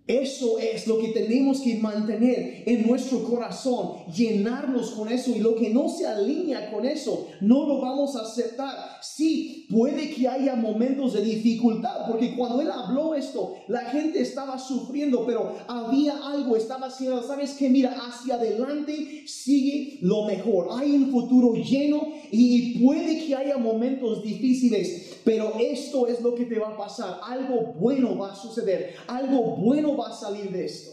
Eso 0.07 0.59
es 0.59 0.87
lo 0.87 0.99
que 0.99 1.09
tenemos 1.09 1.61
que 1.61 1.77
mantener 1.77 2.65
en 2.67 2.87
nuestro 2.87 3.25
corazón, 3.25 4.05
llenarnos 4.13 4.91
con 4.93 5.09
eso 5.09 5.31
y 5.31 5.39
lo 5.39 5.55
que 5.55 5.71
no 5.71 5.89
se 5.89 6.07
alinea 6.07 6.71
con 6.73 6.85
eso, 6.85 7.29
no 7.41 7.67
lo 7.67 7.81
vamos 7.81 8.17
a 8.17 8.23
aceptar. 8.23 8.92
Sí, 9.03 9.67
puede 9.69 10.15
que 10.15 10.29
haya 10.29 10.55
momentos 10.55 11.13
de 11.15 11.23
dificultad, 11.23 12.07
porque 12.09 12.37
cuando 12.37 12.61
él 12.61 12.71
habló 12.71 13.15
esto, 13.15 13.55
la 13.67 13.81
gente 13.87 14.21
estaba 14.21 14.57
sufriendo, 14.61 15.27
pero 15.27 15.57
había 15.67 16.25
algo, 16.25 16.55
estaba 16.55 16.87
haciendo, 16.87 17.21
sabes 17.23 17.55
que 17.55 17.69
mira, 17.69 17.97
hacia 18.01 18.37
adelante 18.37 19.25
sigue 19.27 19.99
lo 20.03 20.25
mejor. 20.27 20.69
Hay 20.71 20.93
un 20.93 21.11
futuro 21.11 21.55
lleno 21.55 22.13
y 22.31 22.79
puede 22.79 23.27
que 23.27 23.35
haya 23.35 23.59
momentos 23.59 24.23
difíciles, 24.23 25.19
pero 25.25 25.55
esto 25.59 26.07
es 26.07 26.21
lo 26.21 26.37
que 26.37 26.45
te 26.45 26.61
va 26.61 26.69
a 26.69 26.77
pasar. 26.77 27.19
Algo 27.25 27.75
bueno 27.75 28.17
va 28.17 28.33
a 28.33 28.37
suceder, 28.37 28.95
algo 29.09 29.57
bueno 29.57 29.97
va 29.97 30.11
a 30.11 30.13
salir 30.13 30.53
de 30.53 30.65
esto. 30.65 30.93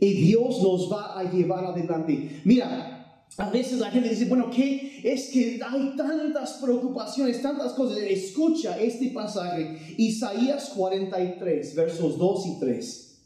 Y 0.00 0.12
Dios 0.12 0.62
nos 0.62 0.90
va 0.90 1.18
a 1.18 1.30
llevar 1.30 1.64
adelante. 1.66 2.40
Mira, 2.44 2.95
a 3.38 3.50
veces 3.50 3.78
la 3.78 3.90
gente 3.90 4.08
dice, 4.08 4.24
bueno, 4.24 4.50
¿qué? 4.50 5.00
Es 5.04 5.28
que 5.28 5.60
hay 5.62 5.94
tantas 5.94 6.54
preocupaciones, 6.54 7.42
tantas 7.42 7.74
cosas. 7.74 7.98
Escucha 7.98 8.80
este 8.80 9.10
pasaje, 9.10 9.78
Isaías 9.98 10.72
43, 10.74 11.74
versos 11.74 12.16
2 12.16 12.46
y 12.46 12.60
3. 12.60 13.18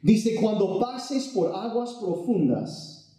Dice, 0.00 0.34
cuando 0.36 0.78
pases 0.78 1.28
por 1.28 1.54
aguas 1.54 1.92
profundas, 1.94 3.18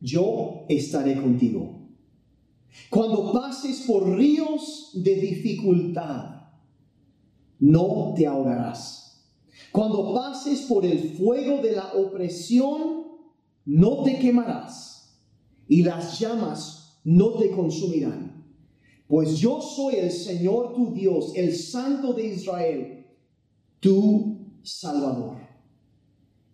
yo 0.00 0.64
estaré 0.68 1.20
contigo. 1.20 1.88
Cuando 2.88 3.32
pases 3.32 3.80
por 3.80 4.08
ríos 4.16 4.90
de 4.94 5.16
dificultad, 5.16 6.42
no 7.58 8.14
te 8.16 8.26
ahogarás. 8.26 9.24
Cuando 9.72 10.14
pases 10.14 10.60
por 10.62 10.86
el 10.86 11.16
fuego 11.16 11.60
de 11.60 11.72
la 11.72 11.94
opresión, 11.94 13.06
no 13.64 14.04
te 14.04 14.18
quemarás 14.18 14.99
y 15.70 15.84
las 15.84 16.18
llamas 16.18 16.98
no 17.04 17.34
te 17.34 17.52
consumirán. 17.52 18.44
Pues 19.06 19.38
yo 19.38 19.62
soy 19.62 19.94
el 19.94 20.10
Señor 20.10 20.74
tu 20.74 20.92
Dios, 20.92 21.32
el 21.36 21.54
Santo 21.54 22.12
de 22.12 22.26
Israel, 22.26 23.06
tu 23.78 24.36
Salvador. 24.64 25.36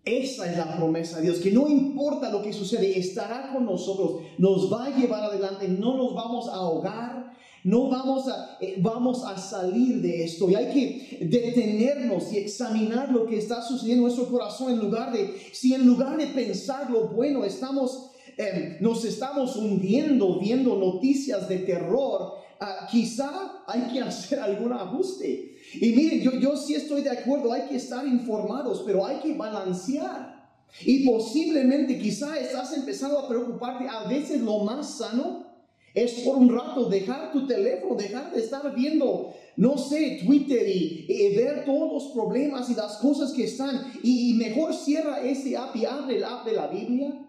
Esa 0.04 0.50
es 0.50 0.58
la 0.58 0.76
promesa 0.76 1.16
de 1.16 1.22
Dios, 1.24 1.38
que 1.38 1.50
no 1.50 1.66
importa 1.66 2.30
lo 2.30 2.42
que 2.42 2.52
sucede, 2.52 2.98
estará 2.98 3.52
con 3.52 3.64
nosotros, 3.64 4.20
nos 4.38 4.70
va 4.70 4.84
a 4.84 4.96
llevar 4.96 5.24
adelante, 5.24 5.66
no 5.66 5.96
nos 5.96 6.14
vamos 6.14 6.48
a 6.48 6.56
ahogar, 6.56 7.32
no 7.64 7.88
vamos 7.88 8.28
a, 8.28 8.58
eh, 8.60 8.76
vamos 8.80 9.24
a 9.24 9.38
salir 9.38 10.02
de 10.02 10.24
esto. 10.24 10.48
Y 10.50 10.54
hay 10.54 10.72
que 10.72 11.26
detenernos 11.26 12.32
y 12.32 12.36
examinar 12.36 13.10
lo 13.10 13.26
que 13.26 13.38
está 13.38 13.62
sucediendo 13.62 14.06
en 14.06 14.14
nuestro 14.14 14.30
corazón 14.30 14.74
en 14.74 14.78
lugar 14.78 15.12
de, 15.12 15.34
si 15.52 15.72
en 15.72 15.86
lugar 15.86 16.18
de 16.18 16.26
pensar 16.28 16.90
lo 16.90 17.08
bueno, 17.08 17.44
estamos, 17.44 18.10
eh, 18.38 18.76
nos 18.80 19.02
estamos 19.06 19.56
hundiendo 19.56 20.38
viendo 20.38 20.76
noticias 20.76 21.48
de 21.48 21.60
terror, 21.60 22.34
ah, 22.60 22.86
quizá 22.90 23.64
hay 23.66 23.92
que 23.92 24.00
hacer 24.00 24.40
algún 24.40 24.72
ajuste. 24.74 25.56
Y 25.74 25.92
miren, 25.92 26.20
yo, 26.20 26.32
yo 26.32 26.54
sí 26.54 26.74
estoy 26.74 27.00
de 27.00 27.10
acuerdo, 27.10 27.52
hay 27.52 27.62
que 27.62 27.76
estar 27.76 28.06
informados, 28.06 28.82
pero 28.84 29.06
hay 29.06 29.20
que 29.20 29.32
balancear. 29.34 30.36
Y 30.84 31.06
posiblemente 31.06 31.98
quizá 31.98 32.38
estás 32.38 32.76
empezando 32.76 33.18
a 33.20 33.28
preocuparte, 33.28 33.88
a 33.88 34.06
veces 34.06 34.42
lo 34.42 34.58
más 34.58 34.98
sano 34.98 35.46
es 35.94 36.12
por 36.20 36.36
un 36.36 36.54
rato 36.54 36.90
dejar 36.90 37.32
tu 37.32 37.46
teléfono, 37.46 37.94
dejar 37.94 38.34
de 38.34 38.40
estar 38.40 38.74
viendo, 38.74 39.32
no 39.56 39.78
sé, 39.78 40.20
Twitter 40.26 40.68
y, 40.68 41.34
ver 41.34 41.64
todos 41.64 41.90
los 41.90 42.12
problemas 42.12 42.68
y 42.68 42.74
las 42.74 42.98
cosas 42.98 43.32
que 43.32 43.44
están. 43.44 43.92
Y, 44.02 44.32
y 44.32 44.34
mejor 44.34 44.74
cierra 44.74 45.22
ese 45.22 45.56
app 45.56 45.74
y 45.74 45.86
abre 45.86 46.18
el 46.18 46.24
app 46.24 46.44
de 46.44 46.52
la 46.52 46.66
Biblia 46.66 47.25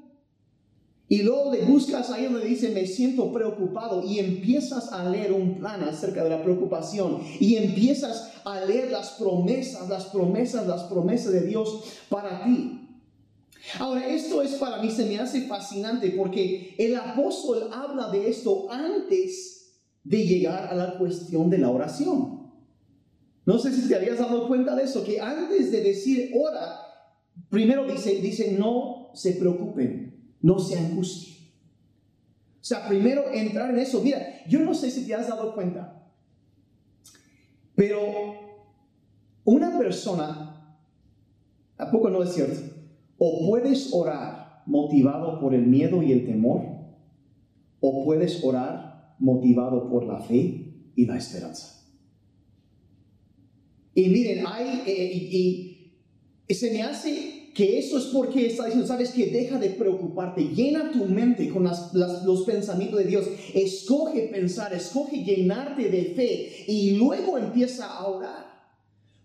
y 1.09 1.21
luego 1.21 1.53
le 1.53 1.61
buscas 1.63 2.09
ahí 2.09 2.25
donde 2.25 2.45
dice, 2.45 2.69
me 2.69 2.85
siento 2.85 3.31
preocupado 3.31 4.03
y 4.03 4.19
empiezas 4.19 4.91
a 4.91 5.07
leer 5.09 5.31
un 5.31 5.57
plan 5.57 5.81
acerca 5.83 6.23
de 6.23 6.29
la 6.29 6.43
preocupación 6.43 7.21
y 7.39 7.55
empiezas 7.55 8.33
a 8.43 8.65
leer 8.65 8.91
las 8.91 9.11
promesas, 9.11 9.87
las 9.87 10.05
promesas, 10.05 10.67
las 10.67 10.83
promesas 10.83 11.31
de 11.31 11.45
Dios 11.45 11.83
para 12.09 12.43
ti. 12.43 12.81
Ahora, 13.79 14.05
esto 14.07 14.41
es 14.41 14.55
para 14.55 14.81
mí, 14.81 14.91
se 14.91 15.05
me 15.05 15.17
hace 15.17 15.41
fascinante 15.41 16.11
porque 16.11 16.75
el 16.77 16.95
apóstol 16.95 17.69
habla 17.71 18.09
de 18.09 18.29
esto 18.29 18.69
antes 18.69 19.79
de 20.03 20.25
llegar 20.25 20.67
a 20.67 20.75
la 20.75 20.97
cuestión 20.97 21.49
de 21.49 21.57
la 21.57 21.69
oración. 21.69 22.51
No 23.45 23.59
sé 23.59 23.73
si 23.73 23.87
te 23.87 23.95
habías 23.95 24.19
dado 24.19 24.45
cuenta 24.49 24.75
de 24.75 24.83
eso, 24.83 25.05
que 25.05 25.21
antes 25.21 25.71
de 25.71 25.81
decir 25.81 26.31
ora, 26.35 26.81
primero 27.49 27.85
dice, 27.85 28.19
dice 28.19 28.57
no 28.59 29.09
se 29.13 29.33
preocupen 29.33 30.06
no 30.41 30.59
se 30.59 30.77
angustien. 30.77 31.37
O 32.61 32.65
sea, 32.67 32.87
primero 32.87 33.31
entrar 33.31 33.69
en 33.69 33.79
eso. 33.79 34.01
Mira, 34.01 34.45
yo 34.47 34.59
no 34.59 34.73
sé 34.73 34.91
si 34.91 35.05
te 35.05 35.15
has 35.15 35.27
dado 35.27 35.53
cuenta, 35.55 36.11
pero 37.75 38.35
una 39.45 39.77
persona, 39.77 40.77
¿a 41.77 41.91
poco 41.91 42.09
no 42.09 42.23
es 42.23 42.33
cierto? 42.33 42.59
O 43.17 43.47
puedes 43.47 43.93
orar 43.93 44.63
motivado 44.65 45.39
por 45.39 45.53
el 45.53 45.65
miedo 45.65 46.03
y 46.03 46.11
el 46.11 46.25
temor, 46.25 46.63
o 47.79 48.03
puedes 48.03 48.43
orar 48.43 49.15
motivado 49.19 49.89
por 49.89 50.05
la 50.05 50.19
fe 50.19 50.91
y 50.95 51.05
la 51.05 51.17
esperanza. 51.17 51.85
Y 53.93 54.09
miren, 54.09 54.45
hay, 54.45 54.83
eh, 54.85 55.11
y, 55.13 55.93
y 56.47 56.53
se 56.53 56.71
me 56.71 56.83
hace 56.83 57.46
que 57.57 57.79
eso 57.79 57.97
es 57.97 58.05
porque 58.13 58.45
está 58.45 58.65
diciendo, 58.65 58.85
sabes 58.85 59.09
que 59.09 59.31
deja 59.31 59.57
de 59.57 59.71
preocuparte, 59.71 60.43
llena 60.43 60.91
tu 60.91 61.05
mente 61.05 61.49
con 61.49 61.63
los 61.63 62.43
pensamientos 62.45 62.99
de 62.99 63.05
Dios, 63.05 63.27
escoge 63.51 64.29
pensar, 64.31 64.71
escoge 64.75 65.23
llenarte 65.23 65.89
de 65.89 66.13
fe 66.13 66.65
y 66.67 66.91
luego 66.91 67.35
empieza 67.35 67.87
a 67.87 68.05
orar. 68.05 68.45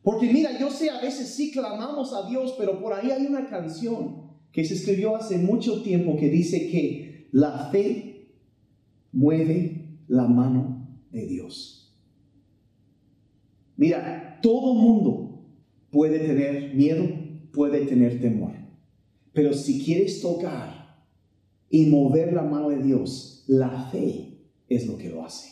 Porque 0.02 0.32
mira, 0.32 0.58
yo 0.58 0.70
sé, 0.70 0.88
a 0.88 1.02
veces 1.02 1.28
sí 1.34 1.50
clamamos 1.50 2.14
a 2.14 2.26
Dios, 2.26 2.54
pero 2.56 2.80
por 2.80 2.94
ahí 2.94 3.10
hay 3.10 3.26
una 3.26 3.50
canción 3.50 4.30
que 4.50 4.64
se 4.64 4.74
escribió 4.74 5.14
hace 5.14 5.36
mucho 5.36 5.82
tiempo 5.82 6.16
que 6.16 6.30
dice 6.30 6.70
que 6.70 7.28
la 7.32 7.68
fe 7.70 8.30
mueve 9.12 9.98
la 10.08 10.26
mano 10.26 10.88
de 11.10 11.26
Dios. 11.26 11.94
Mira, 13.76 14.38
todo 14.40 14.72
mundo 14.72 15.44
puede 15.90 16.18
tener 16.18 16.74
miedo, 16.74 17.21
puede 17.52 17.86
tener 17.86 18.20
temor. 18.20 18.52
Pero 19.32 19.54
si 19.54 19.82
quieres 19.82 20.20
tocar 20.20 21.06
y 21.70 21.86
mover 21.86 22.32
la 22.32 22.42
mano 22.42 22.70
de 22.70 22.82
Dios, 22.82 23.44
la 23.46 23.88
fe 23.90 24.38
es 24.68 24.86
lo 24.86 24.98
que 24.98 25.08
lo 25.08 25.24
hace. 25.24 25.50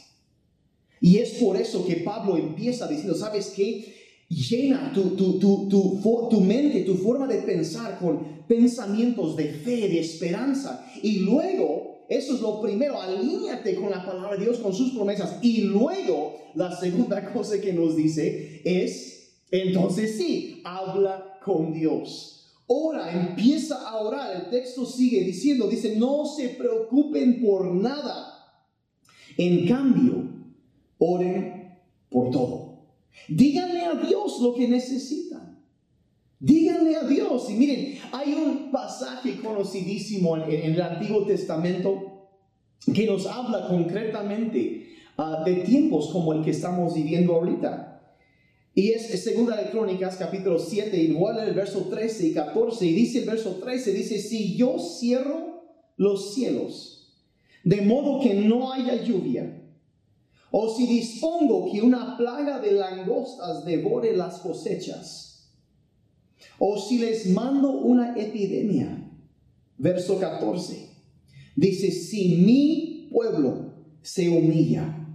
Y 1.00 1.16
es 1.16 1.30
por 1.35 1.57
eso 1.57 1.87
que 1.87 1.97
Pablo 1.97 2.37
empieza 2.37 2.87
diciendo, 2.87 3.14
¿sabes 3.14 3.52
qué? 3.57 3.95
Llena 4.28 4.92
tu, 4.92 5.16
tu, 5.16 5.38
tu, 5.38 6.28
tu, 6.30 6.40
mente, 6.40 6.83
tu 6.83 6.95
forma 6.95 7.26
de 7.26 7.38
pensar 7.38 7.99
con 7.99 8.45
pensamientos 8.47 9.35
de 9.37 9.47
fe, 9.47 9.88
de 9.88 9.99
esperanza. 9.99 10.87
Y 11.02 11.21
luego, 11.21 12.04
eso 12.09 12.35
es 12.35 12.40
lo 12.40 12.61
primero, 12.61 13.00
alíñate 13.00 13.75
con 13.76 13.90
la 13.90 14.04
palabra 14.04 14.37
de 14.37 14.45
Dios, 14.45 14.59
con 14.59 14.75
sus 14.75 14.92
promesas. 14.92 15.38
Y 15.42 15.62
luego, 15.62 16.37
la 16.54 16.76
segunda 16.78 17.33
cosa 17.33 17.61
que 17.61 17.73
nos 17.73 17.97
dice 17.97 18.61
es, 18.64 19.20
entonces 19.50 20.16
sí, 20.16 20.61
habla 20.64 21.38
con 21.45 21.73
Dios. 21.73 22.37
ora, 22.66 23.11
empieza 23.12 23.88
a 23.88 23.97
orar. 23.97 24.37
El 24.37 24.50
texto 24.50 24.87
sigue 24.87 25.25
diciendo, 25.25 25.66
dice, 25.66 25.97
no 25.97 26.25
se 26.25 26.50
preocupen 26.50 27.42
por 27.42 27.66
nada. 27.66 28.30
En 29.37 29.66
cambio, 29.66 30.23
oren 30.99 31.78
por 32.09 32.30
todo. 32.30 32.71
Díganle 33.28 33.80
a 33.80 33.95
Dios 33.95 34.40
lo 34.40 34.54
que 34.54 34.69
necesitan. 34.69 35.59
Díganle 36.38 36.97
a 36.97 37.02
Dios. 37.02 37.50
Y 37.50 37.54
miren, 37.54 37.99
hay 38.12 38.35
un 38.35 38.71
pasaje 38.71 39.40
conocidísimo 39.40 40.37
en, 40.37 40.73
el 40.73 40.80
Antiguo 40.80 41.25
Testamento 41.25 42.28
que 42.95 43.07
nos 43.07 43.26
habla 43.26 43.66
concretamente 43.69 44.95
ah, 45.19 45.42
de 45.45 45.57
tiempos 45.57 46.09
como 46.12 46.33
el 46.33 46.42
que 46.42 46.50
estamos 46.50 46.95
viviendo 46.95 47.35
ahorita. 47.35 47.90
Y 48.81 48.93
es, 48.93 49.23
segunda 49.23 49.59
de 49.59 49.69
Crónicas, 49.69 50.17
capítulo 50.17 50.59
7, 50.59 50.97
igual 50.97 51.39
el 51.47 51.53
verso 51.53 51.89
13 51.91 52.29
y 52.29 52.33
14. 52.33 52.87
Y 52.87 52.95
dice 52.95 53.19
el 53.19 53.27
verso 53.27 53.57
13, 53.57 53.93
dice, 53.93 54.19
si 54.19 54.57
yo 54.57 54.79
cierro 54.79 55.65
los 55.99 56.33
cielos, 56.33 57.13
de 57.63 57.83
modo 57.83 58.23
que 58.23 58.33
no 58.33 58.73
haya 58.73 59.05
lluvia, 59.05 59.63
o 60.51 60.75
si 60.75 60.87
dispongo 60.87 61.71
que 61.71 61.83
una 61.83 62.17
plaga 62.17 62.59
de 62.59 62.73
langostas 62.73 63.67
devore 63.67 64.17
las 64.17 64.39
cosechas, 64.39 65.53
o 66.59 66.81
si 66.81 67.01
les 67.01 67.27
mando 67.27 67.83
una 67.83 68.17
epidemia, 68.17 69.13
verso 69.77 70.19
14, 70.19 70.89
dice, 71.55 71.91
si 71.91 72.37
mi 72.37 73.11
pueblo 73.13 73.75
se 74.01 74.31
humilla 74.31 75.07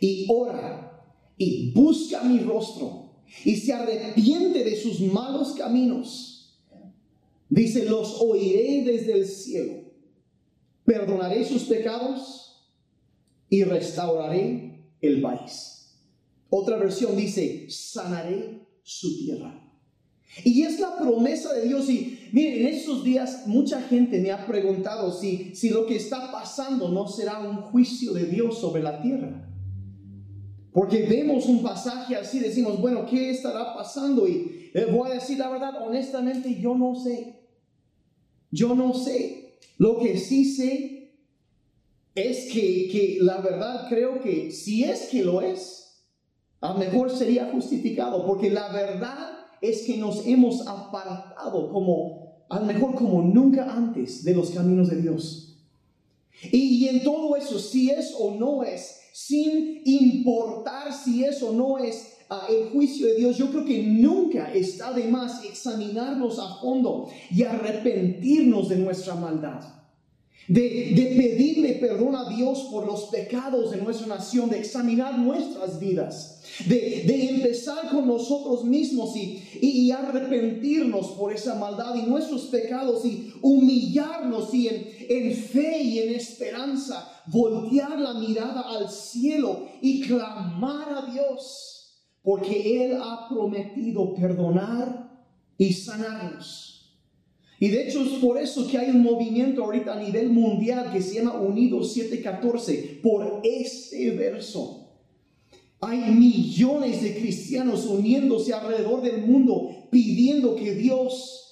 y 0.00 0.26
ora, 0.30 0.93
y 1.36 1.72
busca 1.72 2.22
mi 2.22 2.38
rostro 2.40 3.04
y 3.44 3.56
se 3.56 3.72
arrepiente 3.72 4.64
de 4.64 4.76
sus 4.76 5.00
malos 5.00 5.52
caminos, 5.52 6.60
dice, 7.48 7.84
los 7.84 8.20
oiré 8.20 8.82
desde 8.84 9.12
el 9.12 9.26
cielo, 9.26 9.74
perdonaré 10.84 11.44
sus 11.44 11.64
pecados 11.64 12.68
y 13.48 13.64
restauraré 13.64 14.84
el 15.00 15.20
país. 15.20 15.96
Otra 16.50 16.76
versión 16.76 17.16
dice, 17.16 17.66
sanaré 17.68 18.60
su 18.82 19.18
tierra. 19.18 19.60
Y 20.42 20.62
es 20.62 20.80
la 20.80 20.96
promesa 20.98 21.52
de 21.52 21.68
Dios. 21.68 21.88
Y 21.88 22.18
miren, 22.32 22.60
en 22.60 22.66
estos 22.74 23.04
días 23.04 23.46
mucha 23.46 23.80
gente 23.82 24.20
me 24.20 24.32
ha 24.32 24.46
preguntado 24.46 25.12
si, 25.12 25.54
si 25.54 25.70
lo 25.70 25.86
que 25.86 25.96
está 25.96 26.32
pasando 26.32 26.88
no 26.88 27.06
será 27.06 27.40
un 27.40 27.56
juicio 27.56 28.12
de 28.12 28.26
Dios 28.26 28.58
sobre 28.58 28.82
la 28.82 29.00
tierra. 29.00 29.48
Porque 30.74 31.06
vemos 31.06 31.46
un 31.46 31.62
pasaje 31.62 32.16
así, 32.16 32.40
decimos, 32.40 32.80
bueno, 32.80 33.06
¿qué 33.06 33.30
estará 33.30 33.74
pasando? 33.74 34.26
Y 34.26 34.72
eh, 34.74 34.86
voy 34.90 35.08
a 35.08 35.14
decir 35.14 35.38
la 35.38 35.48
verdad, 35.48 35.80
honestamente, 35.80 36.52
yo 36.60 36.74
no 36.74 36.96
sé. 36.96 37.38
Yo 38.50 38.74
no 38.74 38.92
sé. 38.92 39.60
Lo 39.78 40.00
que 40.00 40.18
sí 40.18 40.44
sé 40.44 41.12
es 42.16 42.52
que, 42.52 42.88
que 42.90 43.18
la 43.20 43.40
verdad 43.40 43.86
creo 43.88 44.20
que 44.20 44.50
si 44.50 44.82
es 44.82 45.06
que 45.12 45.22
lo 45.22 45.42
es, 45.42 46.02
a 46.60 46.72
lo 46.72 46.80
mejor 46.80 47.08
sería 47.16 47.52
justificado, 47.52 48.26
porque 48.26 48.50
la 48.50 48.72
verdad 48.72 49.30
es 49.60 49.82
que 49.82 49.96
nos 49.96 50.26
hemos 50.26 50.66
apartado 50.66 51.70
como, 51.70 52.46
a 52.48 52.58
lo 52.58 52.66
mejor 52.66 52.96
como 52.96 53.22
nunca 53.22 53.72
antes 53.72 54.24
de 54.24 54.34
los 54.34 54.50
caminos 54.50 54.88
de 54.88 55.00
Dios. 55.00 55.56
Y, 56.50 56.84
y 56.84 56.88
en 56.88 57.04
todo 57.04 57.36
eso, 57.36 57.60
si 57.60 57.90
es 57.90 58.12
o 58.18 58.34
no 58.34 58.64
es, 58.64 59.03
sin 59.14 59.80
importar 59.84 60.92
si 60.92 61.22
eso 61.22 61.52
no 61.52 61.78
es 61.78 62.16
ah, 62.28 62.48
el 62.50 62.70
juicio 62.70 63.06
de 63.06 63.14
Dios, 63.14 63.36
yo 63.36 63.48
creo 63.48 63.64
que 63.64 63.80
nunca 63.80 64.52
está 64.52 64.92
de 64.92 65.04
más 65.04 65.44
examinarnos 65.44 66.40
a 66.40 66.56
fondo 66.56 67.08
y 67.30 67.44
arrepentirnos 67.44 68.68
de 68.68 68.78
nuestra 68.78 69.14
maldad. 69.14 69.83
De, 70.46 70.92
de, 70.94 71.16
pedirle 71.16 71.72
perdón 71.74 72.14
a 72.16 72.28
Dios 72.28 72.68
por 72.70 72.86
los 72.86 73.04
pecados 73.04 73.70
de 73.70 73.78
nuestra 73.78 74.06
nación, 74.06 74.50
de 74.50 74.58
examinar 74.58 75.18
nuestras 75.18 75.80
vidas, 75.80 76.42
de, 76.66 77.04
de 77.06 77.30
empezar 77.30 77.88
con 77.90 78.06
nosotros 78.06 78.62
mismos 78.64 79.16
y, 79.16 79.42
y, 79.62 79.90
arrepentirnos 79.90 81.12
por 81.12 81.32
esa 81.32 81.54
maldad 81.54 81.94
y 81.94 82.02
nuestros 82.02 82.42
pecados 82.42 83.06
y 83.06 83.32
humillarnos 83.40 84.52
y 84.52 84.68
en, 84.68 84.86
en 85.08 85.34
fe 85.34 85.82
y 85.82 86.00
en 86.00 86.14
esperanza 86.14 87.10
voltear 87.26 87.98
la 87.98 88.14
mirada 88.14 88.60
al 88.60 88.90
cielo 88.90 89.66
y 89.80 90.02
clamar 90.02 90.92
a 90.92 91.10
Dios, 91.10 92.02
porque 92.22 92.84
Él 92.84 92.98
ha 93.00 93.28
prometido 93.30 94.14
perdonar 94.14 95.10
y 95.56 95.72
sanarnos. 95.72 96.73
Y 97.60 97.68
de 97.68 97.86
hecho 97.88 98.02
es 98.02 98.18
por 98.20 98.38
eso 98.38 98.66
que 98.66 98.78
hay 98.78 98.90
un 98.90 99.02
movimiento 99.02 99.64
ahorita 99.64 99.94
a 99.94 100.00
nivel 100.00 100.30
mundial 100.30 100.90
que 100.92 101.00
se 101.00 101.16
llama 101.16 101.34
Unidos 101.34 101.92
714, 101.94 103.00
por 103.02 103.40
este 103.44 104.10
verso. 104.10 104.88
Hay 105.80 105.98
millones 106.12 107.02
de 107.02 107.14
cristianos 107.14 107.86
uniéndose 107.86 108.52
alrededor 108.52 109.02
del 109.02 109.22
mundo 109.26 109.68
pidiendo 109.90 110.56
que 110.56 110.74
Dios 110.74 111.44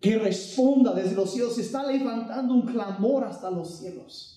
que 0.00 0.18
responda 0.18 0.94
desde 0.94 1.14
los 1.14 1.32
cielos. 1.32 1.58
Está 1.58 1.90
levantando 1.90 2.54
un 2.54 2.62
clamor 2.62 3.24
hasta 3.24 3.50
los 3.50 3.78
cielos. 3.78 4.36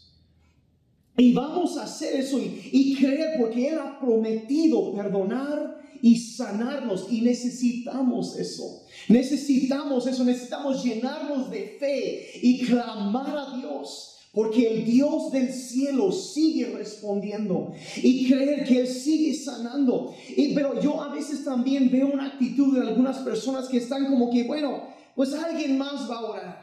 Y 1.18 1.34
vamos 1.34 1.78
a 1.78 1.84
hacer 1.84 2.16
eso 2.16 2.40
y, 2.40 2.96
creer 2.96 3.38
porque 3.40 3.68
Él 3.68 3.78
ha 3.80 4.00
prometido 4.00 4.94
perdonar 4.94 5.79
y 6.02 6.18
sanarnos. 6.18 7.08
Y 7.10 7.22
necesitamos 7.22 8.38
eso. 8.38 8.84
Necesitamos 9.08 10.08
eso. 10.08 10.24
Necesitamos 10.24 10.84
llenarnos 10.84 11.50
de 11.50 11.78
fe 11.80 12.40
y 12.42 12.66
clamar 12.66 13.38
a 13.38 13.58
Dios. 13.58 14.16
Porque 14.32 14.70
el 14.70 14.86
Dios 14.86 15.32
del 15.32 15.52
cielo 15.52 16.12
sigue 16.12 16.68
respondiendo 16.68 17.74
y 17.98 18.30
creer 18.30 18.64
que 18.64 18.82
Él 18.82 18.88
sigue 18.88 19.34
sanando. 19.34 20.14
Y, 20.38 20.54
pero 20.54 20.80
yo 20.80 21.02
a 21.02 21.14
veces 21.14 21.44
también 21.44 21.90
veo 21.90 22.08
una 22.08 22.28
actitud 22.28 22.78
de 22.78 22.88
algunas 22.88 23.18
personas 23.20 23.68
que 23.68 23.78
están 23.78 24.06
como 24.06 24.30
que, 24.30 24.44
bueno, 24.44 24.84
pues 25.16 25.34
alguien 25.34 25.80
más 25.80 26.10
va 26.10 26.16
a 26.16 26.26
orar. 26.26 26.59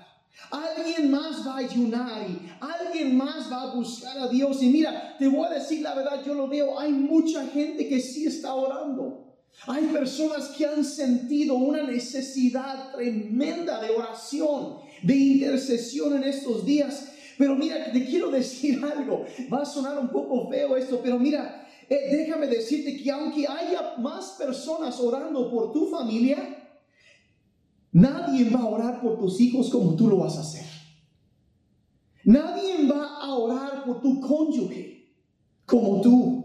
Alguien 0.50 1.10
más 1.10 1.46
va 1.46 1.54
a 1.54 1.58
ayunar 1.58 2.30
y 2.30 2.48
alguien 2.60 3.16
más 3.16 3.50
va 3.50 3.62
a 3.62 3.74
buscar 3.74 4.18
a 4.18 4.28
Dios. 4.28 4.62
Y 4.62 4.68
mira, 4.68 5.16
te 5.18 5.26
voy 5.28 5.46
a 5.46 5.50
decir 5.50 5.82
la 5.82 5.94
verdad, 5.94 6.22
yo 6.24 6.34
lo 6.34 6.46
veo, 6.46 6.78
hay 6.78 6.92
mucha 6.92 7.46
gente 7.46 7.88
que 7.88 8.00
sí 8.00 8.26
está 8.26 8.54
orando. 8.54 9.26
Hay 9.66 9.86
personas 9.86 10.48
que 10.48 10.66
han 10.66 10.84
sentido 10.84 11.54
una 11.54 11.82
necesidad 11.82 12.92
tremenda 12.92 13.80
de 13.80 13.90
oración, 13.90 14.76
de 15.02 15.16
intercesión 15.16 16.14
en 16.16 16.24
estos 16.24 16.64
días. 16.64 17.12
Pero 17.38 17.56
mira, 17.56 17.90
te 17.90 18.04
quiero 18.04 18.30
decir 18.30 18.82
algo. 18.96 19.24
Va 19.52 19.62
a 19.62 19.66
sonar 19.66 19.98
un 19.98 20.08
poco 20.08 20.48
feo 20.50 20.76
esto, 20.76 21.00
pero 21.02 21.18
mira, 21.18 21.66
eh, 21.88 22.08
déjame 22.10 22.46
decirte 22.46 23.02
que 23.02 23.10
aunque 23.10 23.46
haya 23.46 23.94
más 23.98 24.36
personas 24.38 25.00
orando 25.00 25.50
por 25.50 25.72
tu 25.72 25.88
familia, 25.88 26.65
Nadie 27.96 28.50
va 28.50 28.60
a 28.60 28.66
orar 28.66 29.00
por 29.00 29.16
tus 29.16 29.40
hijos 29.40 29.70
como 29.70 29.96
tú 29.96 30.06
lo 30.06 30.18
vas 30.18 30.36
a 30.36 30.42
hacer. 30.42 30.66
Nadie 32.24 32.86
va 32.86 33.22
a 33.22 33.34
orar 33.34 33.84
por 33.86 34.02
tu 34.02 34.20
cónyuge 34.20 35.14
como 35.64 36.02
tú. 36.02 36.44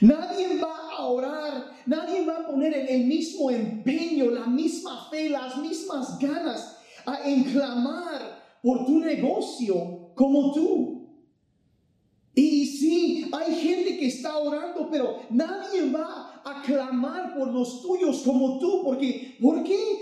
Nadie 0.00 0.58
va 0.60 0.74
a 0.98 1.06
orar, 1.06 1.70
nadie 1.86 2.26
va 2.26 2.38
a 2.38 2.46
poner 2.48 2.74
el 2.74 3.06
mismo 3.06 3.52
empeño, 3.52 4.32
la 4.32 4.46
misma 4.46 5.08
fe, 5.08 5.30
las 5.30 5.58
mismas 5.58 6.18
ganas 6.18 6.76
a 7.06 7.20
enclamar 7.24 8.58
por 8.60 8.84
tu 8.84 8.98
negocio 8.98 10.10
como 10.16 10.52
tú. 10.52 11.08
Y 12.34 12.66
sí, 12.66 13.30
hay 13.30 13.54
gente 13.54 13.96
que 13.96 14.08
está 14.08 14.38
orando, 14.38 14.88
pero 14.90 15.20
nadie 15.30 15.88
va 15.88 16.39
clamar 16.62 17.34
por 17.36 17.52
los 17.52 17.82
tuyos 17.82 18.22
como 18.24 18.58
tú, 18.58 18.82
porque 18.84 19.36
¿por 19.40 19.62
qué? 19.64 20.00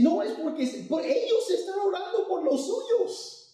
no 0.00 0.22
es 0.22 0.32
porque 0.32 0.62
ellos 0.62 1.50
están 1.50 1.78
orando 1.78 2.28
por 2.28 2.44
los 2.44 2.66
suyos. 2.66 3.44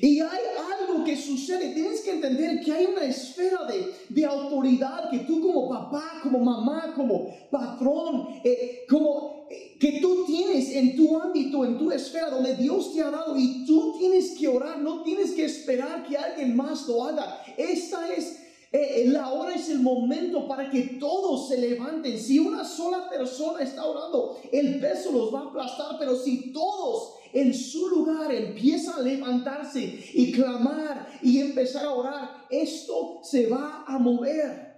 Y 0.00 0.20
hay 0.20 0.40
algo 0.78 1.04
que 1.04 1.16
sucede, 1.16 1.72
tienes 1.72 2.02
que 2.02 2.12
entender 2.12 2.60
que 2.62 2.70
hay 2.70 2.84
una 2.84 3.04
esfera 3.04 3.64
de, 3.64 3.94
de 4.10 4.24
autoridad 4.26 5.08
que 5.10 5.20
tú 5.20 5.40
como 5.40 5.70
papá, 5.70 6.20
como 6.22 6.38
mamá, 6.38 6.92
como 6.94 7.34
patrón, 7.50 8.28
eh, 8.44 8.84
como 8.90 9.46
eh, 9.48 9.78
que 9.80 10.00
tú 10.00 10.26
tienes 10.26 10.70
en 10.74 10.96
tu 10.96 11.18
ámbito, 11.18 11.64
en 11.64 11.78
tu 11.78 11.90
esfera 11.90 12.28
donde 12.28 12.56
Dios 12.56 12.92
te 12.92 13.00
ha 13.00 13.10
dado 13.10 13.38
y 13.38 13.64
tú 13.64 13.96
tienes 13.98 14.32
que 14.32 14.48
orar, 14.48 14.80
no 14.80 15.02
tienes 15.02 15.30
que 15.30 15.46
esperar 15.46 16.06
que 16.06 16.18
alguien 16.18 16.54
más 16.54 16.86
lo 16.86 17.04
haga. 17.04 17.42
Esta 17.56 18.12
es 18.12 18.45
eh, 18.72 19.04
la 19.08 19.32
hora 19.32 19.54
es 19.54 19.68
el 19.68 19.80
momento 19.80 20.48
para 20.48 20.68
que 20.70 20.82
todos 21.00 21.48
se 21.48 21.58
levanten. 21.58 22.18
Si 22.18 22.38
una 22.38 22.64
sola 22.64 23.08
persona 23.08 23.62
está 23.62 23.86
orando, 23.86 24.38
el 24.52 24.80
peso 24.80 25.12
los 25.12 25.32
va 25.32 25.40
a 25.40 25.44
aplastar, 25.44 25.96
pero 25.98 26.16
si 26.16 26.52
todos 26.52 27.14
en 27.32 27.54
su 27.54 27.88
lugar 27.88 28.32
empieza 28.34 28.96
a 28.96 29.00
levantarse 29.00 30.04
y 30.14 30.32
clamar 30.32 31.06
y 31.22 31.40
empezar 31.40 31.84
a 31.84 31.92
orar, 31.92 32.46
esto 32.50 33.20
se 33.22 33.46
va 33.46 33.84
a 33.86 33.98
mover. 33.98 34.74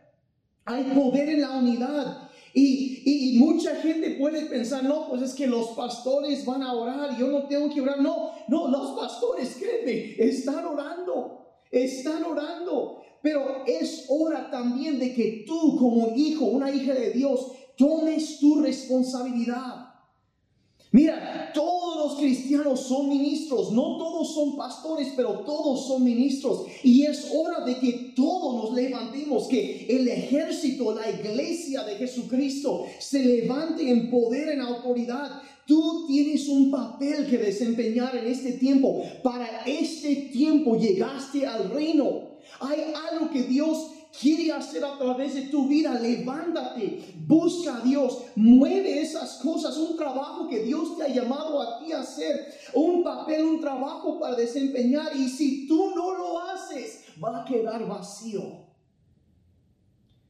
Hay 0.65 0.85
poder 0.95 1.31
en 1.31 1.41
la 1.41 1.51
unidad. 1.53 2.29
Y, 2.53 3.03
y, 3.05 3.37
y 3.37 3.39
mucha 3.39 3.77
gente 3.77 4.17
puede 4.19 4.47
pensar, 4.47 4.85
no, 4.85 5.09
pues 5.09 5.23
es 5.23 5.35
que 5.35 5.47
los 5.47 5.69
pastores 5.69 6.45
van 6.45 6.63
a 6.63 6.73
orar 6.73 7.17
yo 7.19 7.29
no 7.29 7.47
tengo 7.47 7.73
que 7.73 7.81
orar. 7.81 8.01
No, 8.01 8.33
no, 8.49 8.69
los 8.69 8.99
pastores, 8.99 9.57
créeme, 9.59 10.17
están 10.19 10.67
orando, 10.67 11.47
están 11.71 12.25
orando. 12.25 13.03
Pero 13.23 13.65
es 13.67 14.07
hora 14.09 14.51
también 14.51 14.99
de 14.99 15.15
que 15.15 15.45
tú 15.47 15.77
como 15.77 16.13
hijo, 16.15 16.47
una 16.47 16.71
hija 16.71 16.95
de 16.95 17.11
Dios, 17.11 17.53
tomes 17.77 18.39
tu 18.39 18.61
responsabilidad. 18.61 19.89
Mira, 20.91 21.51
todos 21.53 21.97
los 21.99 22.19
cristianos 22.19 22.81
son 22.81 23.11
ministros, 23.11 23.73
no 23.73 23.99
todos 23.99 24.35
son 24.35 24.57
pastores, 24.57 25.09
pero 25.15 25.41
todos 25.41 25.87
son 25.87 26.03
ministros. 26.03 26.65
Y 26.83 27.05
es 27.05 27.31
hora 27.35 27.63
de 27.65 27.79
que 27.79 28.13
todos 28.17 28.55
nos 28.55 28.75
levantemos, 28.75 29.49
que 29.49 29.87
el 29.87 30.09
ejército, 30.09 30.95
la 30.95 31.11
iglesia 31.11 31.85
de 31.85 31.97
Jesucristo 31.97 32.87
se 32.99 33.23
levante 33.23 33.91
en 33.91 34.11
poder, 34.11 34.49
en 34.49 34.63
autoridad. 34.63 35.43
Tú 35.67 36.07
tienes 36.07 36.49
un 36.49 36.71
papel 36.71 37.27
que 37.29 37.37
desempeñar 37.37 38.17
en 38.17 38.27
este 38.27 38.53
tiempo. 38.53 39.03
Para 39.23 39.65
este 39.67 40.17
tiempo 40.33 40.77
llegaste 40.77 41.47
al 41.47 41.69
reino. 41.69 42.28
Hay 42.61 42.93
algo 43.11 43.31
que 43.31 43.43
Dios 43.43 43.91
quiere 44.19 44.53
hacer 44.53 44.85
a 44.85 44.99
través 44.99 45.35
de 45.35 45.43
tu 45.43 45.69
vida. 45.69 45.99
Levántate, 45.99 47.15
busca 47.27 47.77
a 47.77 47.81
Dios, 47.81 48.19
mueve 48.37 49.01
esas 49.01 49.39
cosas, 49.39 49.77
un 49.77 49.97
trabajo 49.97 50.49
que 50.49 50.63
Dios 50.63 50.97
te 50.97 51.05
ha 51.05 51.09
llamado 51.09 51.61
a 51.61 51.79
ti 51.79 51.93
a 51.93 52.01
hacer, 52.01 52.53
un 52.75 53.03
papel, 53.03 53.45
un 53.45 53.61
trabajo 53.61 54.19
para 54.19 54.37
desempeñar. 54.37 55.15
Y 55.17 55.29
si 55.29 55.67
tú 55.67 55.91
no 55.95 56.15
lo 56.15 56.39
haces, 56.41 57.05
va 57.23 57.43
a 57.43 57.45
quedar 57.45 57.87
vacío. 57.87 58.69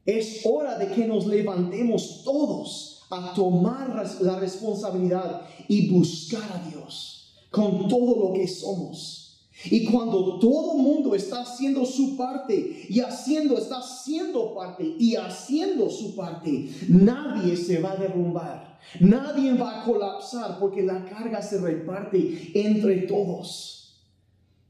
Es 0.04 0.40
hora 0.44 0.78
de 0.78 0.88
que 0.88 1.07
nos 1.07 1.26
levantemos 1.26 2.22
todos 2.24 3.02
a 3.11 3.33
tomar 3.35 3.94
la 4.20 4.38
responsabilidad 4.38 5.42
y 5.66 5.90
buscar 5.90 6.50
a 6.52 6.68
Dios 6.68 7.35
con 7.50 7.88
todo 7.88 8.28
lo 8.28 8.33
que 8.35 8.46
somos. 8.46 9.17
Y 9.64 9.85
cuando 9.87 10.38
todo 10.38 10.75
mundo 10.75 11.14
está 11.14 11.42
haciendo 11.42 11.85
su 11.85 12.16
parte 12.16 12.87
y 12.88 13.01
haciendo, 13.01 13.59
está 13.59 13.79
haciendo 13.79 14.55
parte 14.55 14.94
y 14.99 15.16
haciendo 15.16 15.90
su 15.90 16.14
parte, 16.14 16.68
nadie 16.88 17.57
se 17.57 17.81
va 17.81 17.92
a 17.92 17.97
derrumbar, 17.97 18.79
nadie 19.01 19.55
va 19.55 19.81
a 19.81 19.85
colapsar 19.85 20.61
porque 20.61 20.83
la 20.83 21.05
carga 21.07 21.42
se 21.42 21.61
reparte 21.61 22.53
entre 22.55 22.99
todos. 23.03 23.97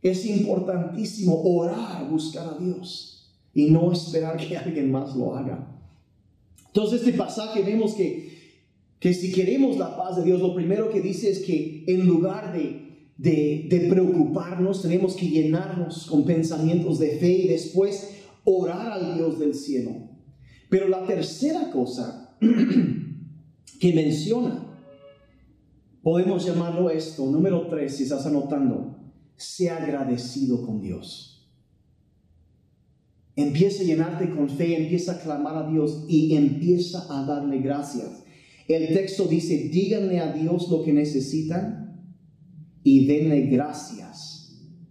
Es 0.01 0.24
importantísimo 0.24 1.42
orar, 1.42 2.09
buscar 2.09 2.55
a 2.55 2.59
Dios 2.59 3.31
y 3.53 3.70
no 3.70 3.92
esperar 3.92 4.38
que 4.38 4.57
alguien 4.57 4.90
más 4.90 5.14
lo 5.14 5.37
haga. 5.37 5.66
Entonces 6.68 7.01
este 7.01 7.12
pasaje 7.12 7.62
vemos 7.62 7.92
que, 7.92 8.57
que 9.01 9.12
si 9.12 9.33
queremos 9.33 9.77
la 9.77 9.96
paz 9.98 10.16
de 10.16 10.24
Dios, 10.24 10.40
lo 10.40 10.55
primero 10.55 10.90
que 10.90 11.03
dice 11.03 11.31
es 11.31 11.40
que 11.40 11.85
en 11.87 12.07
lugar 12.07 12.55
de 12.55 12.88
de, 13.18 13.87
preocuparnos, 13.90 14.81
tenemos 14.81 15.16
que 15.16 15.28
llenarnos 15.28 16.07
con 16.07 16.24
pensamientos 16.24 17.00
de 17.00 17.18
fe 17.18 17.31
y 17.31 17.48
después 17.48 18.14
orar 18.44 18.92
al 18.92 19.16
Dios 19.16 19.38
del 19.38 19.54
cielo. 19.54 19.90
Pero 20.70 20.88
la 20.88 21.04
tercera 21.04 21.70
cosa 21.70 22.37
que 23.81 23.92
menciona, 23.92 24.64
podemos 26.02 26.46
llamarlo 26.46 26.90
esto, 26.90 27.26
número 27.26 27.66
tres, 27.68 27.96
si 27.96 28.04
estás 28.04 28.24
anotando, 28.24 28.96
sea 29.37 29.78
agradecido 29.78 30.64
con 30.64 30.81
Dios. 30.81 31.50
Empieza 33.35 33.83
a 33.83 33.87
llenarte 33.87 34.31
con 34.31 34.48
fe, 34.48 34.76
empieza 34.76 35.12
a 35.12 35.20
clamar 35.20 35.57
a 35.57 35.70
Dios 35.70 36.04
y 36.09 36.35
empieza 36.35 37.07
a 37.09 37.24
darle 37.24 37.59
gracias. 37.59 38.24
El 38.68 38.88
texto 38.88 39.26
dice, 39.26 39.68
díganle 39.72 40.20
a 40.20 40.33
Dios 40.33 40.68
lo 40.68 40.83
que 40.83 40.92
necesitan 40.92 41.88
y 42.82 43.06
denle 43.06 43.42
gracias 43.42 44.38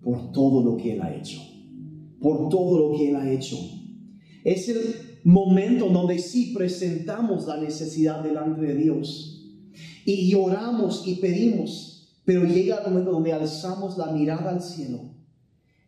por 0.02 0.32
todo 0.32 0.63
lo 0.63 0.78
que 0.78 0.93
Él 0.93 1.02
ha 1.02 1.13
hecho. 1.13 1.39
Por 2.19 2.50
todo 2.50 2.89
lo 2.89 2.97
que 2.97 3.10
Él 3.10 3.15
ha 3.15 3.30
hecho. 3.32 3.58
Es 4.43 4.69
el 4.69 4.95
momento 5.23 5.89
donde 5.89 6.19
sí 6.19 6.54
presentamos 6.56 7.47
la 7.47 7.58
necesidad 7.58 8.23
delante 8.23 8.62
de 8.62 8.76
Dios 8.76 9.38
y 10.06 10.30
lloramos 10.30 11.06
y 11.06 11.15
pedimos, 11.15 12.17
pero 12.23 12.45
llega 12.45 12.78
el 12.78 12.91
momento 12.91 13.12
donde 13.12 13.34
alzamos 13.34 13.97
la 13.97 14.13
mirada 14.13 14.52
al 14.52 14.62
cielo 14.62 15.02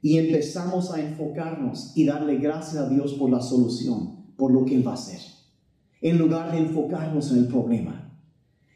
y 0.01 0.17
empezamos 0.17 0.91
a 0.91 0.99
enfocarnos 0.99 1.93
y 1.95 2.05
darle 2.05 2.38
gracias 2.38 2.83
a 2.83 2.89
Dios 2.89 3.13
por 3.13 3.29
la 3.29 3.41
solución, 3.41 4.33
por 4.35 4.51
lo 4.51 4.65
que 4.65 4.75
Él 4.75 4.85
va 4.85 4.91
a 4.91 4.95
hacer, 4.95 5.19
en 6.01 6.17
lugar 6.17 6.51
de 6.51 6.57
enfocarnos 6.57 7.31
en 7.31 7.38
el 7.39 7.47
problema. 7.47 8.13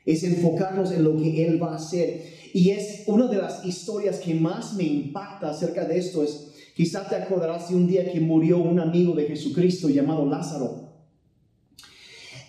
Es 0.06 0.24
enfocarnos 0.24 0.92
en 0.92 1.04
lo 1.04 1.18
que 1.18 1.46
Él 1.46 1.62
va 1.62 1.74
a 1.74 1.76
hacer 1.76 2.24
y 2.54 2.70
es 2.70 3.04
una 3.08 3.28
de 3.28 3.38
las 3.38 3.66
historias 3.66 4.20
que 4.20 4.36
más 4.36 4.76
me 4.76 4.84
impacta 4.84 5.50
acerca 5.50 5.86
de 5.86 5.98
esto. 5.98 6.24
Es, 6.24 6.52
quizás 6.76 7.10
te 7.10 7.16
acordarás 7.16 7.70
de 7.70 7.76
un 7.76 7.88
día 7.88 8.12
que 8.12 8.20
murió 8.20 8.60
un 8.60 8.80
amigo 8.80 9.16
de 9.16 9.26
Jesucristo 9.26 9.90
llamado 9.90 10.24
Lázaro. 10.28 10.90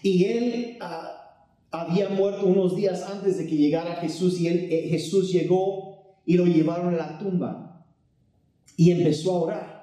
Y 0.03 0.25
él 0.27 0.77
ah, 0.83 1.47
había 1.71 2.11
muerto 2.11 2.47
unos 2.47 2.77
días 2.77 3.03
antes 3.03 3.39
de 3.39 3.47
que 3.47 3.57
llegara 3.57 3.97
Jesús 3.97 4.39
y 4.39 4.49
él, 4.49 4.69
eh, 4.71 4.89
Jesús 4.91 5.33
llegó 5.33 6.19
y 6.27 6.37
lo 6.37 6.45
llevaron 6.45 6.93
a 6.93 6.99
la 6.99 7.19
tumba 7.19 7.87
y 8.77 8.91
empezó 8.91 9.33
a 9.33 9.41
orar. 9.41 9.75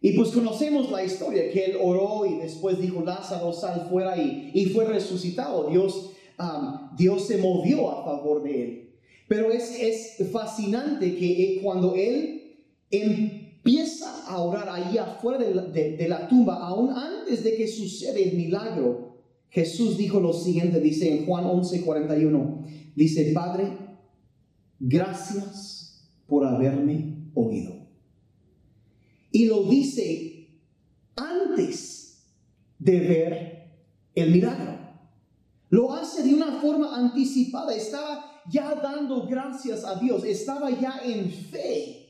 Y 0.00 0.14
pues 0.14 0.30
conocemos 0.30 0.90
la 0.90 1.04
historia, 1.04 1.52
que 1.52 1.66
él 1.66 1.76
oró 1.80 2.26
y 2.26 2.34
después 2.38 2.80
dijo, 2.80 3.02
Lázaro, 3.04 3.52
sal 3.52 3.86
fuera 3.88 4.16
y, 4.16 4.50
y 4.54 4.66
fue 4.66 4.86
resucitado. 4.86 5.68
Dios, 5.68 6.10
ah, 6.36 6.90
Dios 6.96 7.28
se 7.28 7.38
movió 7.38 7.92
a 7.92 8.04
favor 8.04 8.42
de 8.42 8.62
él. 8.64 8.89
Pero 9.30 9.52
es, 9.52 9.80
es 9.80 10.28
fascinante 10.32 11.14
que 11.14 11.30
eh, 11.30 11.60
cuando 11.62 11.94
él 11.94 12.56
empieza 12.90 14.26
a 14.26 14.40
orar 14.42 14.68
ahí 14.68 14.98
afuera 14.98 15.38
de 15.38 16.08
la, 16.08 16.26
tumba, 16.26 16.56
aún 16.56 16.90
antes 16.90 17.44
de 17.44 17.54
que 17.54 17.68
suceda 17.68 18.18
el 18.18 18.36
milagro, 18.36 19.20
Jesús 19.50 19.96
dijo 19.96 20.18
lo 20.18 20.32
siguiente, 20.32 20.80
dice 20.80 21.16
en 21.16 21.26
Juan 21.26 21.44
11, 21.44 21.82
41, 21.82 22.64
dice, 22.96 23.30
Padre, 23.32 23.68
gracias 24.80 26.10
por 26.26 26.44
haberme 26.44 27.30
oído. 27.34 27.86
Y 29.30 29.44
lo 29.44 29.62
dice 29.62 30.48
antes 31.14 32.24
de 32.80 32.98
ver 32.98 33.70
el 34.16 34.32
milagro. 34.32 34.79
Lo 35.70 35.92
hace 35.92 36.24
de 36.24 36.34
una 36.34 36.60
forma 36.60 36.96
anticipada. 36.96 37.74
Estaba 37.74 38.42
ya 38.50 38.74
dando 38.74 39.26
gracias 39.26 39.84
a 39.84 39.94
Dios, 39.94 40.24
estaba 40.24 40.70
ya 40.70 41.00
en 41.04 41.30
fe, 41.30 42.08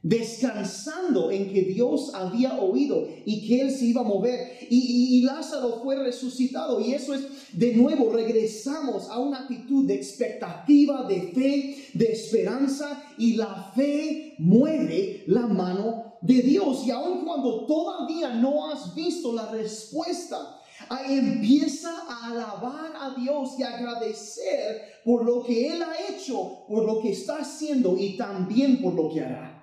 descansando 0.00 1.30
en 1.32 1.52
que 1.52 1.62
Dios 1.62 2.12
había 2.14 2.60
oído 2.60 3.08
y 3.24 3.48
que 3.48 3.62
Él 3.62 3.70
se 3.72 3.86
iba 3.86 4.02
a 4.02 4.04
mover. 4.04 4.58
Y, 4.70 5.22
Lázaro 5.22 5.80
fue 5.82 5.96
resucitado. 5.96 6.80
Y 6.80 6.94
eso 6.94 7.14
es, 7.14 7.22
de 7.52 7.74
nuevo, 7.74 8.12
regresamos 8.12 9.08
a 9.08 9.18
una 9.18 9.40
actitud 9.40 9.86
de 9.86 9.94
expectativa, 9.94 11.04
de 11.08 11.32
fe, 11.32 11.88
de 11.94 12.12
esperanza. 12.12 13.02
Y 13.18 13.32
la 13.32 13.72
fe 13.74 14.34
mueve 14.38 15.24
la 15.26 15.48
mano 15.48 16.18
de 16.20 16.42
Dios. 16.42 16.86
Y 16.86 16.92
aun 16.92 17.24
cuando 17.24 17.66
todavía 17.66 18.34
no 18.34 18.70
has 18.70 18.94
visto 18.94 19.32
la 19.32 19.50
respuesta, 19.50 20.60
Empieza 21.08 21.90
a 22.08 22.30
alabar 22.30 22.92
a 22.96 23.14
Dios 23.18 23.50
y 23.58 23.62
agradecer 23.62 24.82
por 25.04 25.24
lo 25.24 25.42
que 25.42 25.68
Él 25.68 25.82
ha 25.82 26.12
hecho, 26.12 26.64
por 26.68 26.84
lo 26.84 27.00
que 27.00 27.12
está 27.12 27.38
haciendo 27.38 27.96
y 27.98 28.16
también 28.16 28.82
por 28.82 28.94
lo 28.94 29.12
que 29.12 29.20
hará. 29.20 29.54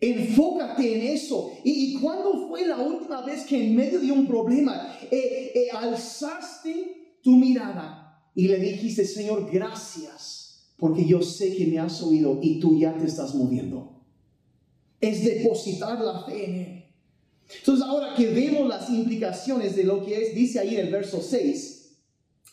Enfócate 0.00 0.94
en 0.94 1.14
eso. 1.14 1.52
¿Y, 1.64 1.94
cuándo 2.00 2.48
fue 2.48 2.66
la 2.66 2.78
última 2.78 3.22
vez 3.22 3.44
que 3.44 3.64
en 3.64 3.74
medio 3.74 4.00
de 4.00 4.12
un 4.12 4.26
problema 4.26 4.96
eh, 5.10 5.52
eh, 5.54 5.68
alzaste 5.72 7.18
tu 7.22 7.36
mirada 7.36 8.30
y 8.34 8.48
le 8.48 8.58
dijiste, 8.58 9.04
Señor, 9.04 9.48
gracias, 9.50 10.74
porque 10.76 11.06
yo 11.06 11.22
sé 11.22 11.56
que 11.56 11.66
me 11.66 11.78
has 11.78 12.02
oído 12.02 12.38
y 12.42 12.60
tú 12.60 12.78
ya 12.78 12.92
te 12.96 13.06
estás 13.06 13.34
moviendo? 13.34 14.02
Es 15.00 15.24
depositar 15.24 16.00
la 16.00 16.24
fe 16.24 16.44
en 16.44 16.54
Él. 16.56 16.84
Entonces 17.58 17.84
ahora 17.84 18.14
que 18.14 18.28
vemos 18.28 18.68
las 18.68 18.88
implicaciones 18.90 19.76
de 19.76 19.84
lo 19.84 20.04
que 20.04 20.22
es, 20.22 20.34
dice 20.34 20.58
ahí 20.58 20.74
en 20.74 20.86
el 20.86 20.92
verso 20.92 21.20
6, 21.22 21.98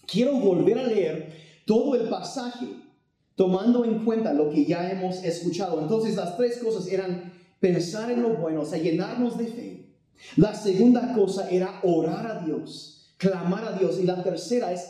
quiero 0.07 0.37
volver 0.37 0.79
a 0.79 0.87
leer 0.87 1.33
todo 1.65 1.95
el 1.95 2.09
pasaje 2.09 2.67
tomando 3.35 3.85
en 3.85 4.03
cuenta 4.05 4.33
lo 4.33 4.49
que 4.49 4.65
ya 4.65 4.91
hemos 4.91 5.23
escuchado. 5.23 5.81
Entonces 5.81 6.15
las 6.15 6.37
tres 6.37 6.57
cosas 6.57 6.87
eran 6.87 7.33
pensar 7.59 8.11
en 8.11 8.21
lo 8.21 8.35
bueno, 8.35 8.61
o 8.61 8.65
sea, 8.65 8.79
llenarnos 8.79 9.37
de 9.37 9.47
fe. 9.47 9.95
La 10.35 10.53
segunda 10.53 11.13
cosa 11.13 11.49
era 11.49 11.79
orar 11.83 12.27
a 12.27 12.45
Dios, 12.45 13.15
clamar 13.17 13.65
a 13.65 13.77
Dios. 13.77 13.99
Y 13.99 14.03
la 14.03 14.21
tercera 14.21 14.71
es 14.71 14.87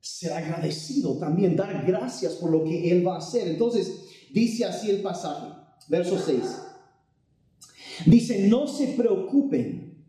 ser 0.00 0.32
agradecido 0.32 1.18
también, 1.18 1.56
dar 1.56 1.84
gracias 1.86 2.34
por 2.34 2.50
lo 2.50 2.64
que 2.64 2.90
Él 2.90 3.06
va 3.06 3.16
a 3.16 3.18
hacer. 3.18 3.48
Entonces 3.48 3.92
dice 4.32 4.64
así 4.64 4.90
el 4.90 5.02
pasaje, 5.02 5.52
verso 5.88 6.18
6. 6.18 6.42
Dice, 8.06 8.48
no 8.48 8.66
se 8.66 8.88
preocupen 8.88 10.04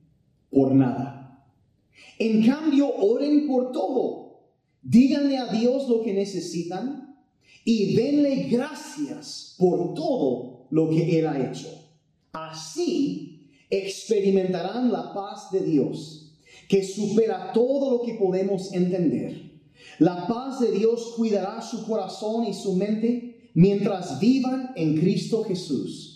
por 0.49 0.73
nada. 0.73 1.45
En 2.19 2.45
cambio, 2.45 2.93
oren 2.93 3.47
por 3.47 3.71
todo. 3.71 4.41
Díganle 4.81 5.37
a 5.37 5.51
Dios 5.51 5.87
lo 5.87 6.01
que 6.01 6.13
necesitan 6.13 7.15
y 7.63 7.95
denle 7.95 8.47
gracias 8.49 9.55
por 9.57 9.93
todo 9.93 10.67
lo 10.71 10.89
que 10.89 11.19
Él 11.19 11.27
ha 11.27 11.49
hecho. 11.49 11.67
Así 12.31 13.49
experimentarán 13.69 14.91
la 14.91 15.13
paz 15.13 15.51
de 15.51 15.61
Dios, 15.61 16.33
que 16.67 16.83
supera 16.83 17.51
todo 17.53 17.91
lo 17.91 18.01
que 18.01 18.15
podemos 18.15 18.73
entender. 18.73 19.51
La 19.99 20.27
paz 20.27 20.59
de 20.59 20.71
Dios 20.71 21.13
cuidará 21.15 21.61
su 21.61 21.85
corazón 21.85 22.45
y 22.45 22.53
su 22.53 22.75
mente 22.75 23.51
mientras 23.53 24.19
vivan 24.19 24.71
en 24.75 24.97
Cristo 24.99 25.43
Jesús. 25.43 26.10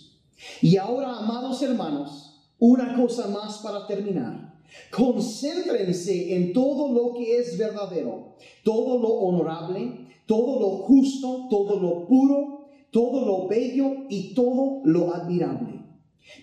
Y 0.60 0.76
ahora, 0.76 1.18
amados 1.18 1.62
hermanos, 1.62 2.50
una 2.58 2.94
cosa 2.94 3.28
más 3.28 3.58
para 3.58 3.86
terminar. 3.86 4.54
Concéntrense 4.90 6.34
en 6.34 6.52
todo 6.52 6.92
lo 6.92 7.14
que 7.14 7.38
es 7.38 7.56
verdadero, 7.56 8.36
todo 8.64 8.98
lo 8.98 9.08
honorable, 9.08 10.06
todo 10.26 10.60
lo 10.60 10.68
justo, 10.78 11.46
todo 11.48 11.78
lo 11.80 12.06
puro, 12.06 12.68
todo 12.90 13.24
lo 13.24 13.46
bello 13.46 14.06
y 14.08 14.34
todo 14.34 14.82
lo 14.84 15.14
admirable. 15.14 15.84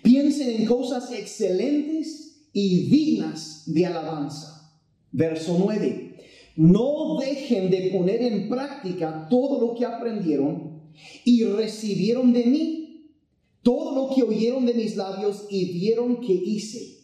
Piensen 0.02 0.62
en 0.62 0.66
cosas 0.66 1.12
excelentes 1.12 2.48
y 2.54 2.90
dignas 2.90 3.64
de 3.66 3.86
alabanza. 3.86 4.72
Verso 5.12 5.58
9. 5.60 6.18
No 6.56 7.18
dejen 7.20 7.70
de 7.70 7.90
poner 7.92 8.22
en 8.22 8.50
práctica 8.50 9.28
todo 9.30 9.60
lo 9.60 9.76
que 9.76 9.86
aprendieron 9.86 10.82
y 11.26 11.44
recibieron 11.44 12.32
de 12.32 12.46
mí, 12.46 12.83
todo 13.63 13.95
lo 13.95 14.13
que 14.13 14.23
oyeron 14.23 14.65
de 14.65 14.73
mis 14.73 14.95
labios 14.95 15.45
y 15.49 15.73
vieron 15.73 16.21
que 16.21 16.34
hice. 16.34 16.99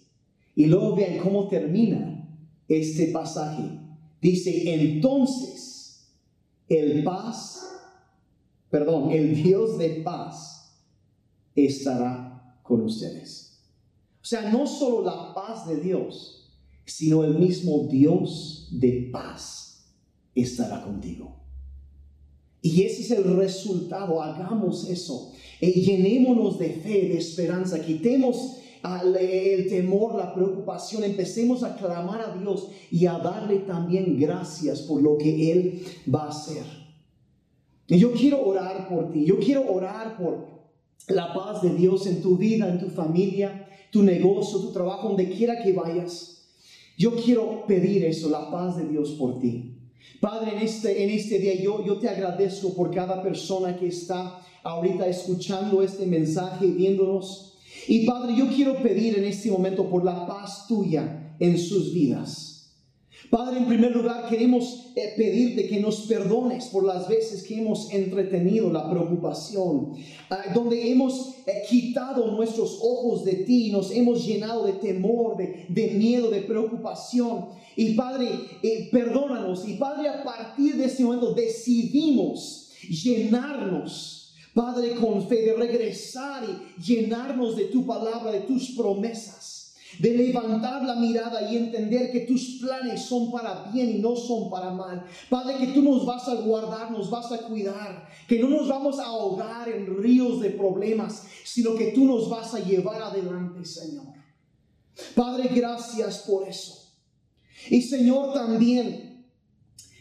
Y 0.55 0.65
luego 0.65 0.95
vean 0.95 1.17
cómo 1.19 1.47
termina 1.47 2.29
este 2.67 3.07
pasaje. 3.07 3.79
Dice, 4.21 4.73
entonces 4.73 6.13
el 6.67 7.03
paz, 7.03 7.61
perdón, 8.69 9.11
el 9.11 9.41
Dios 9.41 9.77
de 9.77 10.01
paz 10.03 10.77
estará 11.55 12.59
con 12.61 12.81
ustedes. 12.81 13.61
O 14.21 14.25
sea, 14.25 14.51
no 14.51 14.67
solo 14.67 15.03
la 15.03 15.33
paz 15.33 15.67
de 15.67 15.77
Dios, 15.77 16.53
sino 16.85 17.23
el 17.23 17.39
mismo 17.39 17.87
Dios 17.89 18.67
de 18.71 19.09
paz 19.11 19.85
estará 20.35 20.83
contigo. 20.83 21.37
Y 22.61 22.83
ese 22.83 23.01
es 23.01 23.11
el 23.11 23.37
resultado, 23.37 24.21
hagamos 24.21 24.89
eso. 24.89 25.31
Eh, 25.61 25.71
llenémonos 25.71 26.57
de 26.57 26.69
fe, 26.69 27.09
de 27.09 27.17
esperanza, 27.17 27.81
quitemos 27.81 28.59
el 29.19 29.67
temor, 29.67 30.15
la 30.15 30.33
preocupación, 30.33 31.03
empecemos 31.03 31.63
a 31.63 31.75
clamar 31.75 32.21
a 32.21 32.37
Dios 32.37 32.69
y 32.89 33.05
a 33.05 33.19
darle 33.19 33.59
también 33.59 34.17
gracias 34.17 34.81
por 34.81 35.01
lo 35.01 35.17
que 35.17 35.51
Él 35.51 35.83
va 36.13 36.25
a 36.25 36.29
hacer. 36.29 36.63
Y 37.87 37.97
yo 37.97 38.13
quiero 38.13 38.45
orar 38.45 38.87
por 38.87 39.11
ti, 39.11 39.25
yo 39.25 39.39
quiero 39.39 39.69
orar 39.69 40.17
por 40.17 40.47
la 41.07 41.33
paz 41.33 41.61
de 41.61 41.73
Dios 41.73 42.05
en 42.07 42.21
tu 42.21 42.37
vida, 42.37 42.69
en 42.69 42.79
tu 42.79 42.89
familia, 42.89 43.67
tu 43.91 44.03
negocio, 44.03 44.59
tu 44.59 44.71
trabajo, 44.71 45.09
donde 45.09 45.29
quiera 45.29 45.61
que 45.61 45.73
vayas. 45.73 46.47
Yo 46.97 47.15
quiero 47.15 47.65
pedir 47.65 48.05
eso, 48.05 48.29
la 48.29 48.51
paz 48.51 48.77
de 48.77 48.87
Dios 48.87 49.11
por 49.11 49.39
ti. 49.39 49.78
Padre, 50.19 50.55
en 50.55 50.59
este, 50.59 51.03
en 51.03 51.09
este 51.09 51.39
día 51.39 51.55
yo, 51.55 51.85
yo 51.85 51.97
te 51.97 52.09
agradezco 52.09 52.73
por 52.73 52.93
cada 52.93 53.21
persona 53.21 53.77
que 53.77 53.87
está 53.87 54.41
ahorita 54.63 55.07
escuchando 55.07 55.81
este 55.81 56.05
mensaje, 56.05 56.67
viéndonos. 56.67 57.53
Y 57.87 58.05
Padre, 58.05 58.35
yo 58.37 58.47
quiero 58.47 58.81
pedir 58.81 59.17
en 59.17 59.25
este 59.25 59.49
momento 59.49 59.89
por 59.89 60.03
la 60.03 60.27
paz 60.27 60.67
tuya 60.67 61.35
en 61.39 61.57
sus 61.57 61.93
vidas. 61.93 62.58
Padre, 63.29 63.59
en 63.59 63.67
primer 63.67 63.95
lugar 63.95 64.27
queremos 64.27 64.87
eh, 64.95 65.13
pedirte 65.15 65.67
que 65.67 65.79
nos 65.79 66.01
perdones 66.07 66.65
por 66.65 66.83
las 66.83 67.07
veces 67.07 67.43
que 67.43 67.59
hemos 67.59 67.91
entretenido 67.91 68.71
la 68.71 68.89
preocupación, 68.89 69.93
ah, 70.31 70.45
donde 70.55 70.91
hemos 70.91 71.35
eh, 71.45 71.61
quitado 71.69 72.31
nuestros 72.31 72.79
ojos 72.81 73.23
de 73.25 73.33
ti, 73.33 73.71
nos 73.71 73.91
hemos 73.91 74.25
llenado 74.25 74.65
de 74.65 74.73
temor, 74.73 75.37
de, 75.37 75.87
miedo, 75.91 76.31
de 76.31 76.41
preocupación. 76.41 77.49
Y 77.75 77.93
Padre, 77.93 78.29
eh, 78.63 78.89
perdónanos. 78.91 79.67
Y 79.67 79.75
Padre, 79.75 80.09
a 80.09 80.23
partir 80.23 80.77
de 80.77 80.85
este 80.85 81.03
momento 81.03 81.33
decidimos 81.33 82.71
llenarnos. 82.89 84.33
Padre, 84.55 84.95
con 84.95 85.27
fe 85.27 85.43
de 85.43 85.53
regresar 85.53 86.43
y 86.43 86.81
llenarnos 86.81 87.55
de 87.55 87.65
tu 87.65 87.85
palabra, 87.85 88.31
de 88.31 88.41
tus 88.41 88.71
promesas 88.71 89.58
de 89.97 90.15
levantar 90.15 90.83
la 90.83 90.95
mirada 90.95 91.51
y 91.51 91.57
entender 91.57 92.11
que 92.11 92.21
tus 92.21 92.59
planes 92.61 93.01
son 93.01 93.31
para 93.31 93.71
bien 93.71 93.89
y 93.89 93.99
no 93.99 94.15
son 94.15 94.49
para 94.49 94.71
mal. 94.71 95.03
Padre, 95.29 95.57
que 95.57 95.73
tú 95.73 95.81
nos 95.81 96.05
vas 96.05 96.27
a 96.27 96.35
guardar, 96.35 96.91
nos 96.91 97.09
vas 97.09 97.31
a 97.31 97.39
cuidar, 97.39 98.07
que 98.27 98.39
no 98.39 98.49
nos 98.49 98.67
vamos 98.67 98.99
a 98.99 99.05
ahogar 99.05 99.67
en 99.67 99.97
ríos 99.97 100.41
de 100.41 100.51
problemas, 100.51 101.23
sino 101.43 101.75
que 101.75 101.91
tú 101.91 102.05
nos 102.05 102.29
vas 102.29 102.53
a 102.53 102.59
llevar 102.59 103.01
adelante, 103.01 103.65
Señor. 103.65 104.13
Padre, 105.15 105.49
gracias 105.53 106.19
por 106.19 106.47
eso. 106.47 106.93
Y 107.69 107.81
Señor, 107.81 108.33
también 108.33 109.08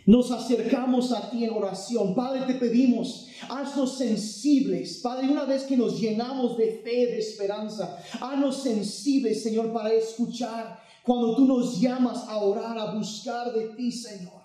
nos 0.09 0.31
acercamos 0.31 1.13
a 1.13 1.29
ti 1.29 1.45
en 1.45 1.51
oración. 1.51 2.15
Padre, 2.15 2.41
te 2.47 2.55
pedimos, 2.55 3.27
haznos 3.47 3.99
sensibles. 3.99 5.01
Padre, 5.03 5.29
una 5.29 5.45
vez 5.45 5.65
que 5.65 5.77
nos 5.77 6.01
llenamos 6.01 6.57
de 6.57 6.81
fe, 6.83 7.09
de 7.09 7.19
esperanza, 7.19 8.03
haznos 8.19 8.63
sensibles, 8.63 9.43
Señor, 9.43 9.71
para 9.71 9.93
escuchar 9.93 10.81
cuando 11.05 11.37
tú 11.37 11.45
nos 11.45 11.79
llamas 11.79 12.25
a 12.27 12.39
orar, 12.39 12.79
a 12.79 12.95
buscar 12.95 13.53
de 13.53 13.69
ti, 13.75 13.93
Señor. 13.93 14.41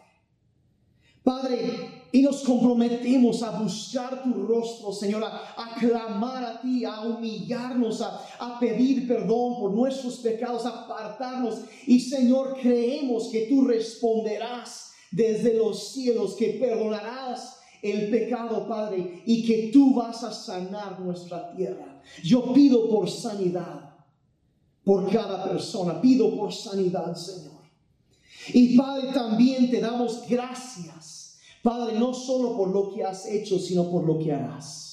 Padre, 1.24 2.10
y 2.12 2.22
nos 2.22 2.44
comprometemos 2.44 3.42
a 3.42 3.52
buscar 3.52 4.22
tu 4.22 4.34
rostro, 4.34 4.92
Señor, 4.92 5.24
a, 5.24 5.76
clamar 5.80 6.44
a 6.44 6.60
ti, 6.60 6.84
a 6.84 7.04
humillarnos, 7.04 8.02
a, 8.02 8.22
a, 8.38 8.60
pedir 8.60 9.08
perdón 9.08 9.58
por 9.62 9.72
nuestros 9.72 10.18
pecados, 10.18 10.66
a 10.66 10.84
apartarnos. 10.84 11.60
Y 11.88 12.02
Señor, 12.02 12.58
creemos 12.62 13.30
que 13.30 13.48
tú 13.48 13.66
responderás 13.66 14.93
desde 15.14 15.54
los 15.54 15.92
cielos, 15.94 16.36
que 16.36 16.58
perdonarás 16.60 17.60
el 17.82 18.10
pecado, 18.10 18.68
Padre, 18.68 19.22
y 19.26 19.46
que 19.46 19.70
tú 19.72 19.94
vas 19.94 20.24
a 20.24 20.34
sanar 20.34 21.00
nuestra 21.00 21.54
tierra. 21.56 22.02
Yo 22.24 22.54
pido 22.54 22.90
por 22.90 23.10
sanidad, 23.10 23.96
por 24.84 25.10
cada 25.12 25.44
persona, 25.44 26.02
pido 26.02 26.36
por 26.36 26.52
sanidad, 26.52 27.16
Señor. 27.16 27.62
Y 28.54 28.76
Padre, 28.78 29.12
también 29.14 29.70
te 29.70 29.80
damos 29.80 30.28
gracias, 30.28 31.38
Padre, 31.62 31.98
no 32.00 32.14
solo 32.14 32.58
por 32.58 32.70
lo 32.70 32.94
que 32.94 33.04
has 33.04 33.26
hecho, 33.26 33.60
sino 33.60 33.90
por 33.90 34.06
lo 34.06 34.18
que 34.18 34.34
harás. 34.34 34.93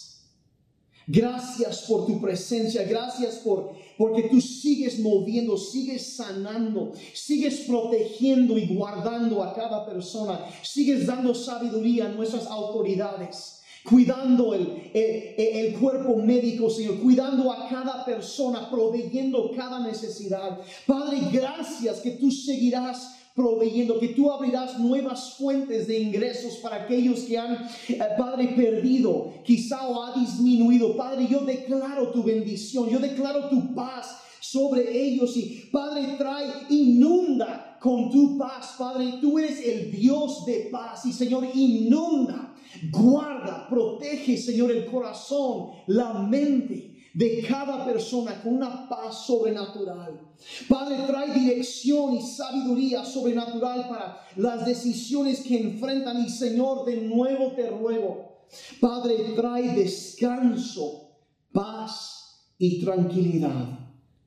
Gracias 1.12 1.86
por 1.88 2.06
tu 2.06 2.20
presencia, 2.20 2.84
gracias 2.84 3.38
por 3.38 3.72
porque 3.98 4.28
tú 4.30 4.40
sigues 4.40 5.00
moviendo, 5.00 5.56
sigues 5.56 6.14
sanando, 6.14 6.92
sigues 7.12 7.64
protegiendo 7.66 8.56
y 8.56 8.68
guardando 8.68 9.42
a 9.42 9.52
cada 9.52 9.84
persona, 9.84 10.38
sigues 10.62 11.06
dando 11.06 11.34
sabiduría 11.34 12.06
a 12.06 12.08
nuestras 12.10 12.46
autoridades 12.46 13.56
cuidando 13.82 14.52
el, 14.52 14.90
el, 14.92 15.72
cuerpo 15.78 16.14
médico, 16.16 16.68
Señor, 16.68 17.00
cuidando 17.00 17.50
a 17.50 17.66
cada 17.66 18.04
persona, 18.04 18.70
proveyendo 18.70 19.50
cada 19.56 19.80
necesidad. 19.80 20.60
Padre, 20.86 21.18
gracias 21.32 22.00
que 22.00 22.10
tú 22.12 22.30
seguirás 22.30 23.19
proveyendo, 23.40 23.98
que 23.98 24.08
tú 24.08 24.30
abrirás 24.30 24.78
nuevas 24.78 25.34
fuentes 25.38 25.86
de 25.86 25.98
ingresos 25.98 26.58
para 26.58 26.84
aquellos 26.84 27.20
que 27.20 27.38
han, 27.38 27.66
eh, 27.88 27.98
Padre, 28.18 28.48
perdido, 28.48 29.32
quizá 29.44 29.88
o 29.88 30.02
ha 30.02 30.18
disminuido. 30.18 30.94
Padre, 30.96 31.26
yo 31.26 31.40
declaro 31.40 32.08
tu 32.10 32.22
bendición, 32.22 32.90
yo 32.90 32.98
declaro 32.98 33.48
tu 33.48 33.74
paz 33.74 34.18
sobre 34.40 34.82
ellos 34.92 35.36
y 35.36 35.68
Padre, 35.72 36.16
trae, 36.18 36.48
inunda 36.68 37.78
con 37.80 38.10
tu 38.10 38.36
paz, 38.36 38.74
Padre, 38.78 39.14
tú 39.20 39.38
eres 39.38 39.66
el 39.66 39.90
Dios 39.90 40.44
de 40.44 40.68
paz 40.70 41.06
y 41.06 41.12
Señor, 41.12 41.46
inunda, 41.54 42.54
guarda, 42.90 43.66
protege, 43.70 44.36
Señor, 44.36 44.70
el 44.70 44.84
corazón, 44.84 45.70
la 45.86 46.12
mente 46.12 46.89
de 47.14 47.42
cada 47.42 47.84
persona 47.84 48.40
con 48.42 48.56
una 48.56 48.88
paz 48.88 49.26
sobrenatural. 49.26 50.20
Padre, 50.68 50.96
trae 51.06 51.34
dirección 51.34 52.14
y 52.14 52.22
sabiduría 52.22 53.04
sobrenatural 53.04 53.88
para 53.88 54.20
las 54.36 54.64
decisiones 54.64 55.40
que 55.40 55.58
enfrentan 55.58 56.24
y 56.24 56.28
Señor, 56.28 56.84
de 56.84 56.96
nuevo 57.02 57.52
te 57.52 57.68
ruego. 57.70 58.46
Padre, 58.80 59.32
trae 59.34 59.74
descanso, 59.74 61.10
paz 61.52 62.52
y 62.58 62.84
tranquilidad 62.84 63.78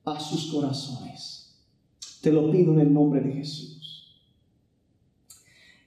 a 0.04 0.20
sus 0.20 0.52
corazones. 0.52 1.58
Te 2.20 2.32
lo 2.32 2.50
pido 2.50 2.72
en 2.72 2.80
el 2.80 2.92
nombre 2.92 3.20
de 3.20 3.32
Jesús. 3.32 3.74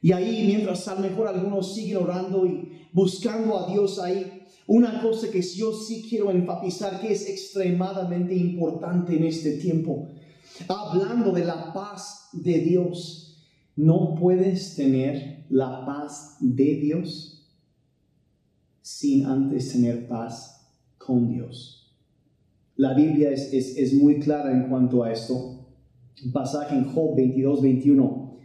Y 0.01 0.11
ahí, 0.11 0.45
mientras 0.45 0.87
a 0.87 0.95
lo 0.95 1.01
mejor 1.01 1.27
algunos 1.27 1.73
siguen 1.73 1.97
orando 1.97 2.45
y 2.45 2.87
buscando 2.93 3.57
a 3.57 3.71
Dios 3.71 3.99
ahí, 3.99 4.36
una 4.67 5.01
cosa 5.01 5.31
que 5.31 5.41
yo 5.41 5.73
sí 5.73 6.05
quiero 6.07 6.29
enfatizar 6.29 6.99
que 6.99 7.13
es 7.13 7.27
extremadamente 7.27 8.35
importante 8.35 9.15
en 9.15 9.23
este 9.23 9.53
tiempo 9.53 10.09
hablando 10.67 11.31
de 11.31 11.45
la 11.45 11.73
paz 11.73 12.29
de 12.33 12.59
Dios. 12.59 13.45
No 13.75 14.15
puedes 14.19 14.75
tener 14.75 15.45
la 15.49 15.85
paz 15.85 16.37
de 16.39 16.75
Dios 16.75 17.47
sin 18.81 19.25
antes 19.25 19.71
tener 19.71 20.07
paz 20.07 20.67
con 20.97 21.29
Dios. 21.29 21.95
La 22.75 22.93
Biblia 22.93 23.31
es, 23.31 23.53
es, 23.53 23.93
muy 23.93 24.19
clara 24.19 24.51
en 24.51 24.69
cuanto 24.69 25.03
a 25.03 25.11
esto. 25.11 25.67
Un 26.25 26.31
pasaje 26.31 26.75
en 26.75 26.85
Job 26.85 27.15
22, 27.15 27.61
21 27.61 28.37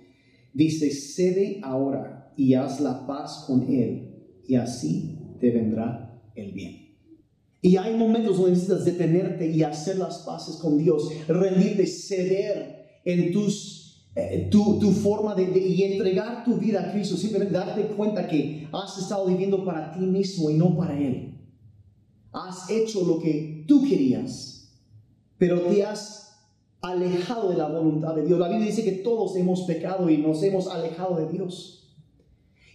dice, 0.54 0.90
cede 0.90 1.60
ahora 1.62 2.32
y 2.36 2.54
haz 2.54 2.80
la 2.80 3.06
paz 3.06 3.44
con 3.46 3.62
Él 3.72 4.42
y 4.46 4.54
así 4.56 5.18
te 5.40 5.50
vendrá 5.50 6.01
el 6.34 6.52
bien. 6.52 6.96
Y 7.60 7.76
hay 7.76 7.96
momentos 7.96 8.36
donde 8.36 8.52
necesitas 8.52 8.84
detenerte 8.84 9.50
y 9.50 9.62
hacer 9.62 9.96
las 9.96 10.18
paces 10.18 10.56
con 10.56 10.78
Dios, 10.78 11.08
rendirte, 11.28 11.86
ceder 11.86 13.00
en 13.04 13.32
tus 13.32 13.82
eh, 14.14 14.48
tu, 14.50 14.78
tu, 14.78 14.90
forma 14.90 15.34
de, 15.34 15.58
y 15.58 15.84
entregar 15.84 16.44
tu 16.44 16.56
vida 16.56 16.82
a 16.82 16.92
Cristo, 16.92 17.16
simplemente 17.16 17.54
darte 17.54 17.82
cuenta 17.94 18.28
que 18.28 18.68
has 18.70 18.98
estado 18.98 19.26
viviendo 19.26 19.64
para 19.64 19.90
ti 19.90 20.00
mismo 20.00 20.50
y 20.50 20.54
no 20.54 20.76
para 20.76 20.98
Él. 20.98 21.38
Has 22.30 22.68
hecho 22.68 23.04
lo 23.06 23.18
que 23.18 23.64
tú 23.66 23.88
querías, 23.88 24.70
pero 25.38 25.60
te 25.62 25.82
has 25.82 26.22
alejado 26.82 27.48
de 27.48 27.56
la 27.56 27.68
voluntad 27.68 28.14
de 28.14 28.26
Dios. 28.26 28.38
La 28.38 28.48
Biblia 28.48 28.66
dice 28.66 28.84
que 28.84 28.92
todos 28.92 29.34
hemos 29.36 29.62
pecado 29.62 30.10
y 30.10 30.18
nos 30.18 30.42
hemos 30.42 30.66
alejado 30.66 31.16
de 31.16 31.32
Dios. 31.32 31.94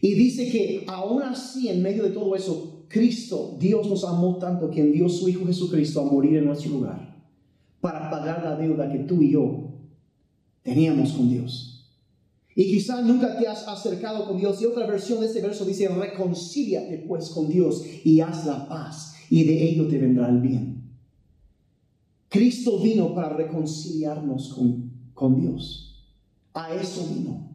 Y 0.02 0.16
dice 0.16 0.50
que 0.50 0.86
aún 0.88 1.22
así, 1.22 1.70
en 1.70 1.84
medio 1.84 2.04
de 2.04 2.12
todo 2.12 2.36
eso, 2.36 2.77
Cristo, 2.88 3.56
Dios 3.60 3.88
nos 3.88 4.04
amó 4.04 4.38
tanto 4.38 4.70
que 4.70 4.82
envió 4.82 5.10
su 5.10 5.28
Hijo 5.28 5.46
Jesucristo 5.46 6.02
a 6.02 6.06
morir 6.06 6.38
en 6.38 6.46
nuestro 6.46 6.72
lugar 6.72 7.16
para 7.82 8.10
pagar 8.10 8.44
la 8.44 8.56
deuda 8.56 8.92
que 8.92 9.00
tú 9.00 9.22
y 9.22 9.32
yo 9.32 9.72
teníamos 10.64 11.12
con 11.14 11.30
Dios. 11.30 11.78
Y 12.56 12.66
quizá 12.66 13.02
nunca 13.02 13.38
te 13.38 13.48
has 13.48 13.68
acercado 13.68 14.28
con 14.28 14.38
Dios. 14.38 14.60
Y 14.62 14.66
otra 14.66 14.88
versión 14.88 15.20
de 15.20 15.28
ese 15.28 15.42
verso 15.42 15.64
dice, 15.64 15.88
reconcíliate 15.90 17.06
pues 17.08 17.30
con 17.30 17.48
Dios 17.48 17.86
y 18.04 18.20
haz 18.20 18.46
la 18.46 18.68
paz 18.68 19.16
y 19.30 19.44
de 19.44 19.64
ello 19.64 19.88
te 19.88 20.00
vendrá 20.00 20.28
el 20.30 20.42
bien. 20.42 20.78
Cristo 22.30 22.80
vino 22.80 23.14
para 23.14 23.30
reconciliarnos 23.30 24.54
con, 24.54 24.92
con 25.14 25.40
Dios. 25.40 26.04
A 26.54 26.74
eso 26.74 27.08
vino. 27.14 27.47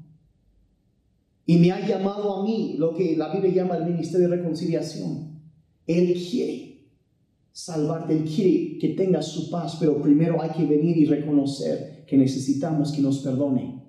Y 1.46 1.58
me 1.58 1.72
ha 1.72 1.86
llamado 1.86 2.36
a 2.36 2.44
mí 2.44 2.76
lo 2.78 2.94
que 2.94 3.16
la 3.16 3.32
Biblia 3.32 3.52
llama 3.52 3.76
el 3.76 3.86
ministerio 3.86 4.28
de 4.28 4.36
reconciliación. 4.36 5.40
Él 5.86 6.14
quiere 6.30 6.90
salvarte, 7.52 8.14
Él 8.14 8.24
quiere 8.24 8.78
que 8.78 8.90
tengas 8.90 9.26
su 9.26 9.50
paz, 9.50 9.76
pero 9.78 10.00
primero 10.00 10.40
hay 10.40 10.50
que 10.50 10.64
venir 10.64 10.96
y 10.96 11.04
reconocer 11.04 12.04
que 12.06 12.16
necesitamos 12.16 12.92
que 12.92 13.02
nos 13.02 13.18
perdone 13.18 13.82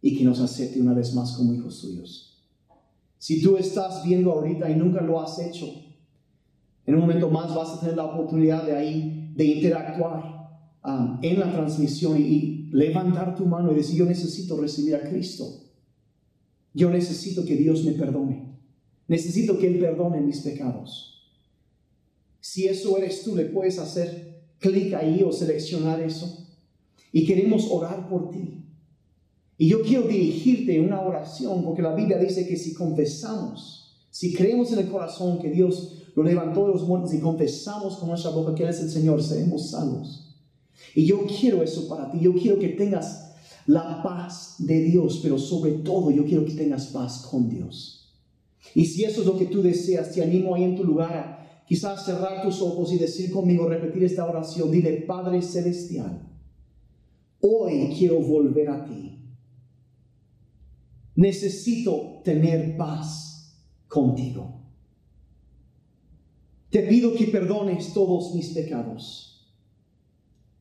y 0.00 0.16
que 0.16 0.24
nos 0.24 0.40
acepte 0.40 0.80
una 0.80 0.94
vez 0.94 1.14
más 1.14 1.32
como 1.32 1.52
hijos 1.52 1.76
suyos. 1.76 2.44
Si 3.18 3.42
tú 3.42 3.56
estás 3.56 4.02
viendo 4.04 4.32
ahorita 4.32 4.70
y 4.70 4.76
nunca 4.76 5.02
lo 5.02 5.20
has 5.20 5.38
hecho, 5.38 5.66
en 6.86 6.94
un 6.94 7.00
momento 7.00 7.28
más 7.28 7.54
vas 7.54 7.70
a 7.70 7.80
tener 7.80 7.96
la 7.96 8.06
oportunidad 8.06 8.64
de 8.64 8.76
ahí, 8.76 9.32
de 9.34 9.44
interactuar 9.44 10.50
um, 10.84 11.18
en 11.20 11.38
la 11.38 11.52
transmisión 11.52 12.16
y, 12.16 12.22
y 12.22 12.70
levantar 12.72 13.36
tu 13.36 13.44
mano 13.44 13.72
y 13.72 13.74
decir, 13.74 13.98
yo 13.98 14.06
necesito 14.06 14.58
recibir 14.58 14.94
a 14.94 15.02
Cristo. 15.02 15.44
Yo 16.74 16.90
necesito 16.90 17.44
que 17.44 17.56
Dios 17.56 17.84
me 17.84 17.92
perdone. 17.92 18.50
Necesito 19.08 19.58
que 19.58 19.66
Él 19.66 19.78
perdone 19.78 20.20
mis 20.20 20.40
pecados. 20.40 21.10
Si 22.40 22.66
eso 22.66 22.96
eres 22.96 23.22
tú, 23.22 23.36
le 23.36 23.46
puedes 23.46 23.78
hacer 23.78 24.44
clic 24.58 24.94
ahí 24.94 25.22
o 25.22 25.32
seleccionar 25.32 26.00
eso 26.00 26.46
y 27.12 27.24
queremos 27.26 27.66
orar 27.70 28.08
por 28.08 28.30
ti. 28.30 28.64
Y 29.58 29.68
yo 29.68 29.82
quiero 29.82 30.06
dirigirte 30.06 30.80
una 30.80 31.00
oración 31.02 31.64
porque 31.64 31.82
la 31.82 31.94
Biblia 31.94 32.18
dice 32.18 32.46
que 32.46 32.56
si 32.56 32.72
confesamos, 32.72 34.06
si 34.10 34.32
creemos 34.32 34.72
en 34.72 34.80
el 34.80 34.88
corazón 34.88 35.38
que 35.38 35.50
Dios 35.50 35.96
lo 36.14 36.22
levantó 36.22 36.66
de 36.66 36.72
los 36.72 36.86
muertos 36.86 37.12
y 37.12 37.20
confesamos 37.20 37.96
con 37.96 38.08
nuestra 38.08 38.30
boca 38.30 38.54
que 38.54 38.62
Él 38.62 38.70
es 38.70 38.80
el 38.80 38.90
Señor, 38.90 39.22
seremos 39.22 39.70
salvos. 39.70 40.36
Y 40.94 41.04
yo 41.04 41.26
quiero 41.26 41.62
eso 41.62 41.88
para 41.88 42.10
ti. 42.10 42.18
Yo 42.20 42.32
quiero 42.34 42.58
que 42.58 42.68
tengas 42.70 43.29
la 43.66 44.02
paz 44.02 44.56
de 44.58 44.80
Dios, 44.82 45.20
pero 45.22 45.38
sobre 45.38 45.72
todo 45.72 46.10
yo 46.10 46.24
quiero 46.24 46.44
que 46.44 46.54
tengas 46.54 46.86
paz 46.88 47.26
con 47.30 47.48
Dios. 47.48 48.14
Y 48.74 48.86
si 48.86 49.04
eso 49.04 49.20
es 49.20 49.26
lo 49.26 49.38
que 49.38 49.46
tú 49.46 49.62
deseas, 49.62 50.12
te 50.12 50.22
animo 50.22 50.54
ahí 50.54 50.64
en 50.64 50.76
tu 50.76 50.84
lugar 50.84 51.12
a 51.16 51.64
quizás 51.66 52.04
cerrar 52.04 52.42
tus 52.42 52.60
ojos 52.60 52.92
y 52.92 52.98
decir 52.98 53.30
conmigo, 53.30 53.68
repetir 53.68 54.04
esta 54.04 54.24
oración. 54.26 54.70
Dile, 54.70 55.04
Padre 55.06 55.42
Celestial 55.42 56.30
Hoy 57.40 57.94
quiero 57.98 58.20
volver 58.20 58.68
a 58.68 58.84
ti. 58.84 59.18
Necesito 61.16 62.20
tener 62.22 62.76
paz 62.76 63.56
contigo. 63.88 64.60
Te 66.70 66.82
pido 66.82 67.14
que 67.14 67.26
perdones 67.26 67.92
todos 67.92 68.34
mis 68.34 68.50
pecados. 68.50 69.52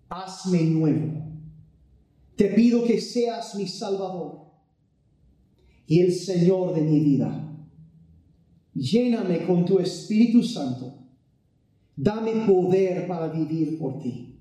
Hazme 0.09 0.63
nuevo. 0.63 1.28
Te 2.39 2.47
pido 2.51 2.85
que 2.85 3.01
seas 3.01 3.53
mi 3.55 3.67
Salvador 3.67 4.45
y 5.85 5.99
el 5.99 6.13
Señor 6.13 6.73
de 6.73 6.79
mi 6.79 7.01
vida. 7.01 7.53
Lléname 8.73 9.45
con 9.45 9.65
tu 9.65 9.77
Espíritu 9.77 10.41
Santo. 10.41 10.99
Dame 11.97 12.45
poder 12.47 13.09
para 13.09 13.27
vivir 13.27 13.77
por 13.77 13.99
ti. 13.99 14.39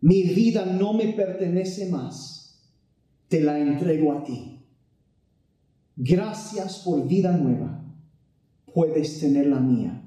Mi 0.00 0.24
vida 0.24 0.66
no 0.66 0.92
me 0.92 1.12
pertenece 1.12 1.88
más. 1.88 2.68
Te 3.28 3.40
la 3.42 3.60
entrego 3.60 4.12
a 4.12 4.24
ti. 4.24 4.58
Gracias 5.94 6.78
por 6.78 7.06
vida 7.06 7.30
nueva. 7.30 7.84
Puedes 8.74 9.20
tener 9.20 9.46
la 9.46 9.60
mía. 9.60 10.02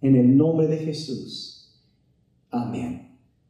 En 0.00 0.16
el 0.16 0.38
nombre 0.38 0.68
de 0.68 0.78
Jesús. 0.78 1.84
Amén. 2.48 3.05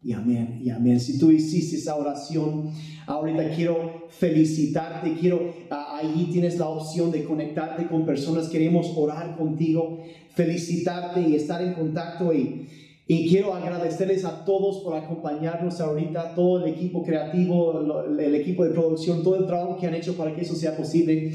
Y 0.06 0.12
amén. 0.12 0.60
Y 0.64 0.70
amén. 0.70 1.00
Si 1.00 1.18
tú 1.18 1.32
hiciste 1.32 1.74
esa 1.74 1.96
oración, 1.96 2.70
ahorita 3.08 3.50
quiero 3.56 4.06
felicitarte. 4.08 5.14
Quiero, 5.14 5.52
ahí 5.68 6.28
tienes 6.30 6.60
la 6.60 6.68
opción 6.68 7.10
de 7.10 7.24
conectarte 7.24 7.88
con 7.88 8.06
personas. 8.06 8.48
Queremos 8.48 8.92
orar 8.94 9.36
contigo, 9.36 10.04
felicitarte 10.32 11.22
y 11.28 11.34
estar 11.34 11.60
en 11.60 11.74
contacto 11.74 12.32
y 12.32 12.68
y 13.08 13.28
quiero 13.28 13.54
agradecerles 13.54 14.24
a 14.24 14.44
todos 14.44 14.82
por 14.82 14.96
acompañarnos 14.96 15.80
ahorita, 15.80 16.34
todo 16.34 16.64
el 16.64 16.72
equipo 16.72 17.04
creativo, 17.04 18.04
el 18.18 18.34
equipo 18.34 18.64
de 18.64 18.70
producción, 18.70 19.22
todo 19.22 19.36
el 19.36 19.46
trabajo 19.46 19.76
que 19.78 19.86
han 19.86 19.94
hecho 19.94 20.16
para 20.16 20.34
que 20.34 20.40
eso 20.40 20.56
sea 20.56 20.76
posible. 20.76 21.32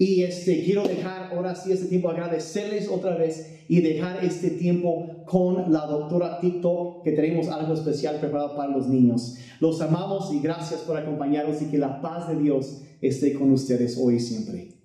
Y 0.00 0.22
este, 0.22 0.64
quiero 0.64 0.84
dejar 0.84 1.30
ahora 1.30 1.54
sí 1.54 1.72
este 1.72 1.84
tiempo, 1.84 2.08
agradecerles 2.08 2.88
otra 2.88 3.18
vez 3.18 3.60
y 3.68 3.82
dejar 3.82 4.24
este 4.24 4.48
tiempo 4.48 5.24
con 5.26 5.70
la 5.70 5.84
doctora 5.84 6.40
TikTok, 6.40 7.04
que 7.04 7.12
tenemos 7.12 7.48
algo 7.48 7.74
especial 7.74 8.18
preparado 8.18 8.56
para 8.56 8.72
los 8.72 8.88
niños. 8.88 9.36
Los 9.60 9.82
amamos 9.82 10.32
y 10.32 10.40
gracias 10.40 10.80
por 10.80 10.96
acompañarnos 10.96 11.60
y 11.60 11.66
que 11.66 11.76
la 11.76 12.00
paz 12.00 12.28
de 12.28 12.36
Dios 12.42 12.80
esté 13.02 13.34
con 13.34 13.50
ustedes 13.50 13.98
hoy 14.02 14.14
y 14.14 14.20
siempre. 14.20 14.79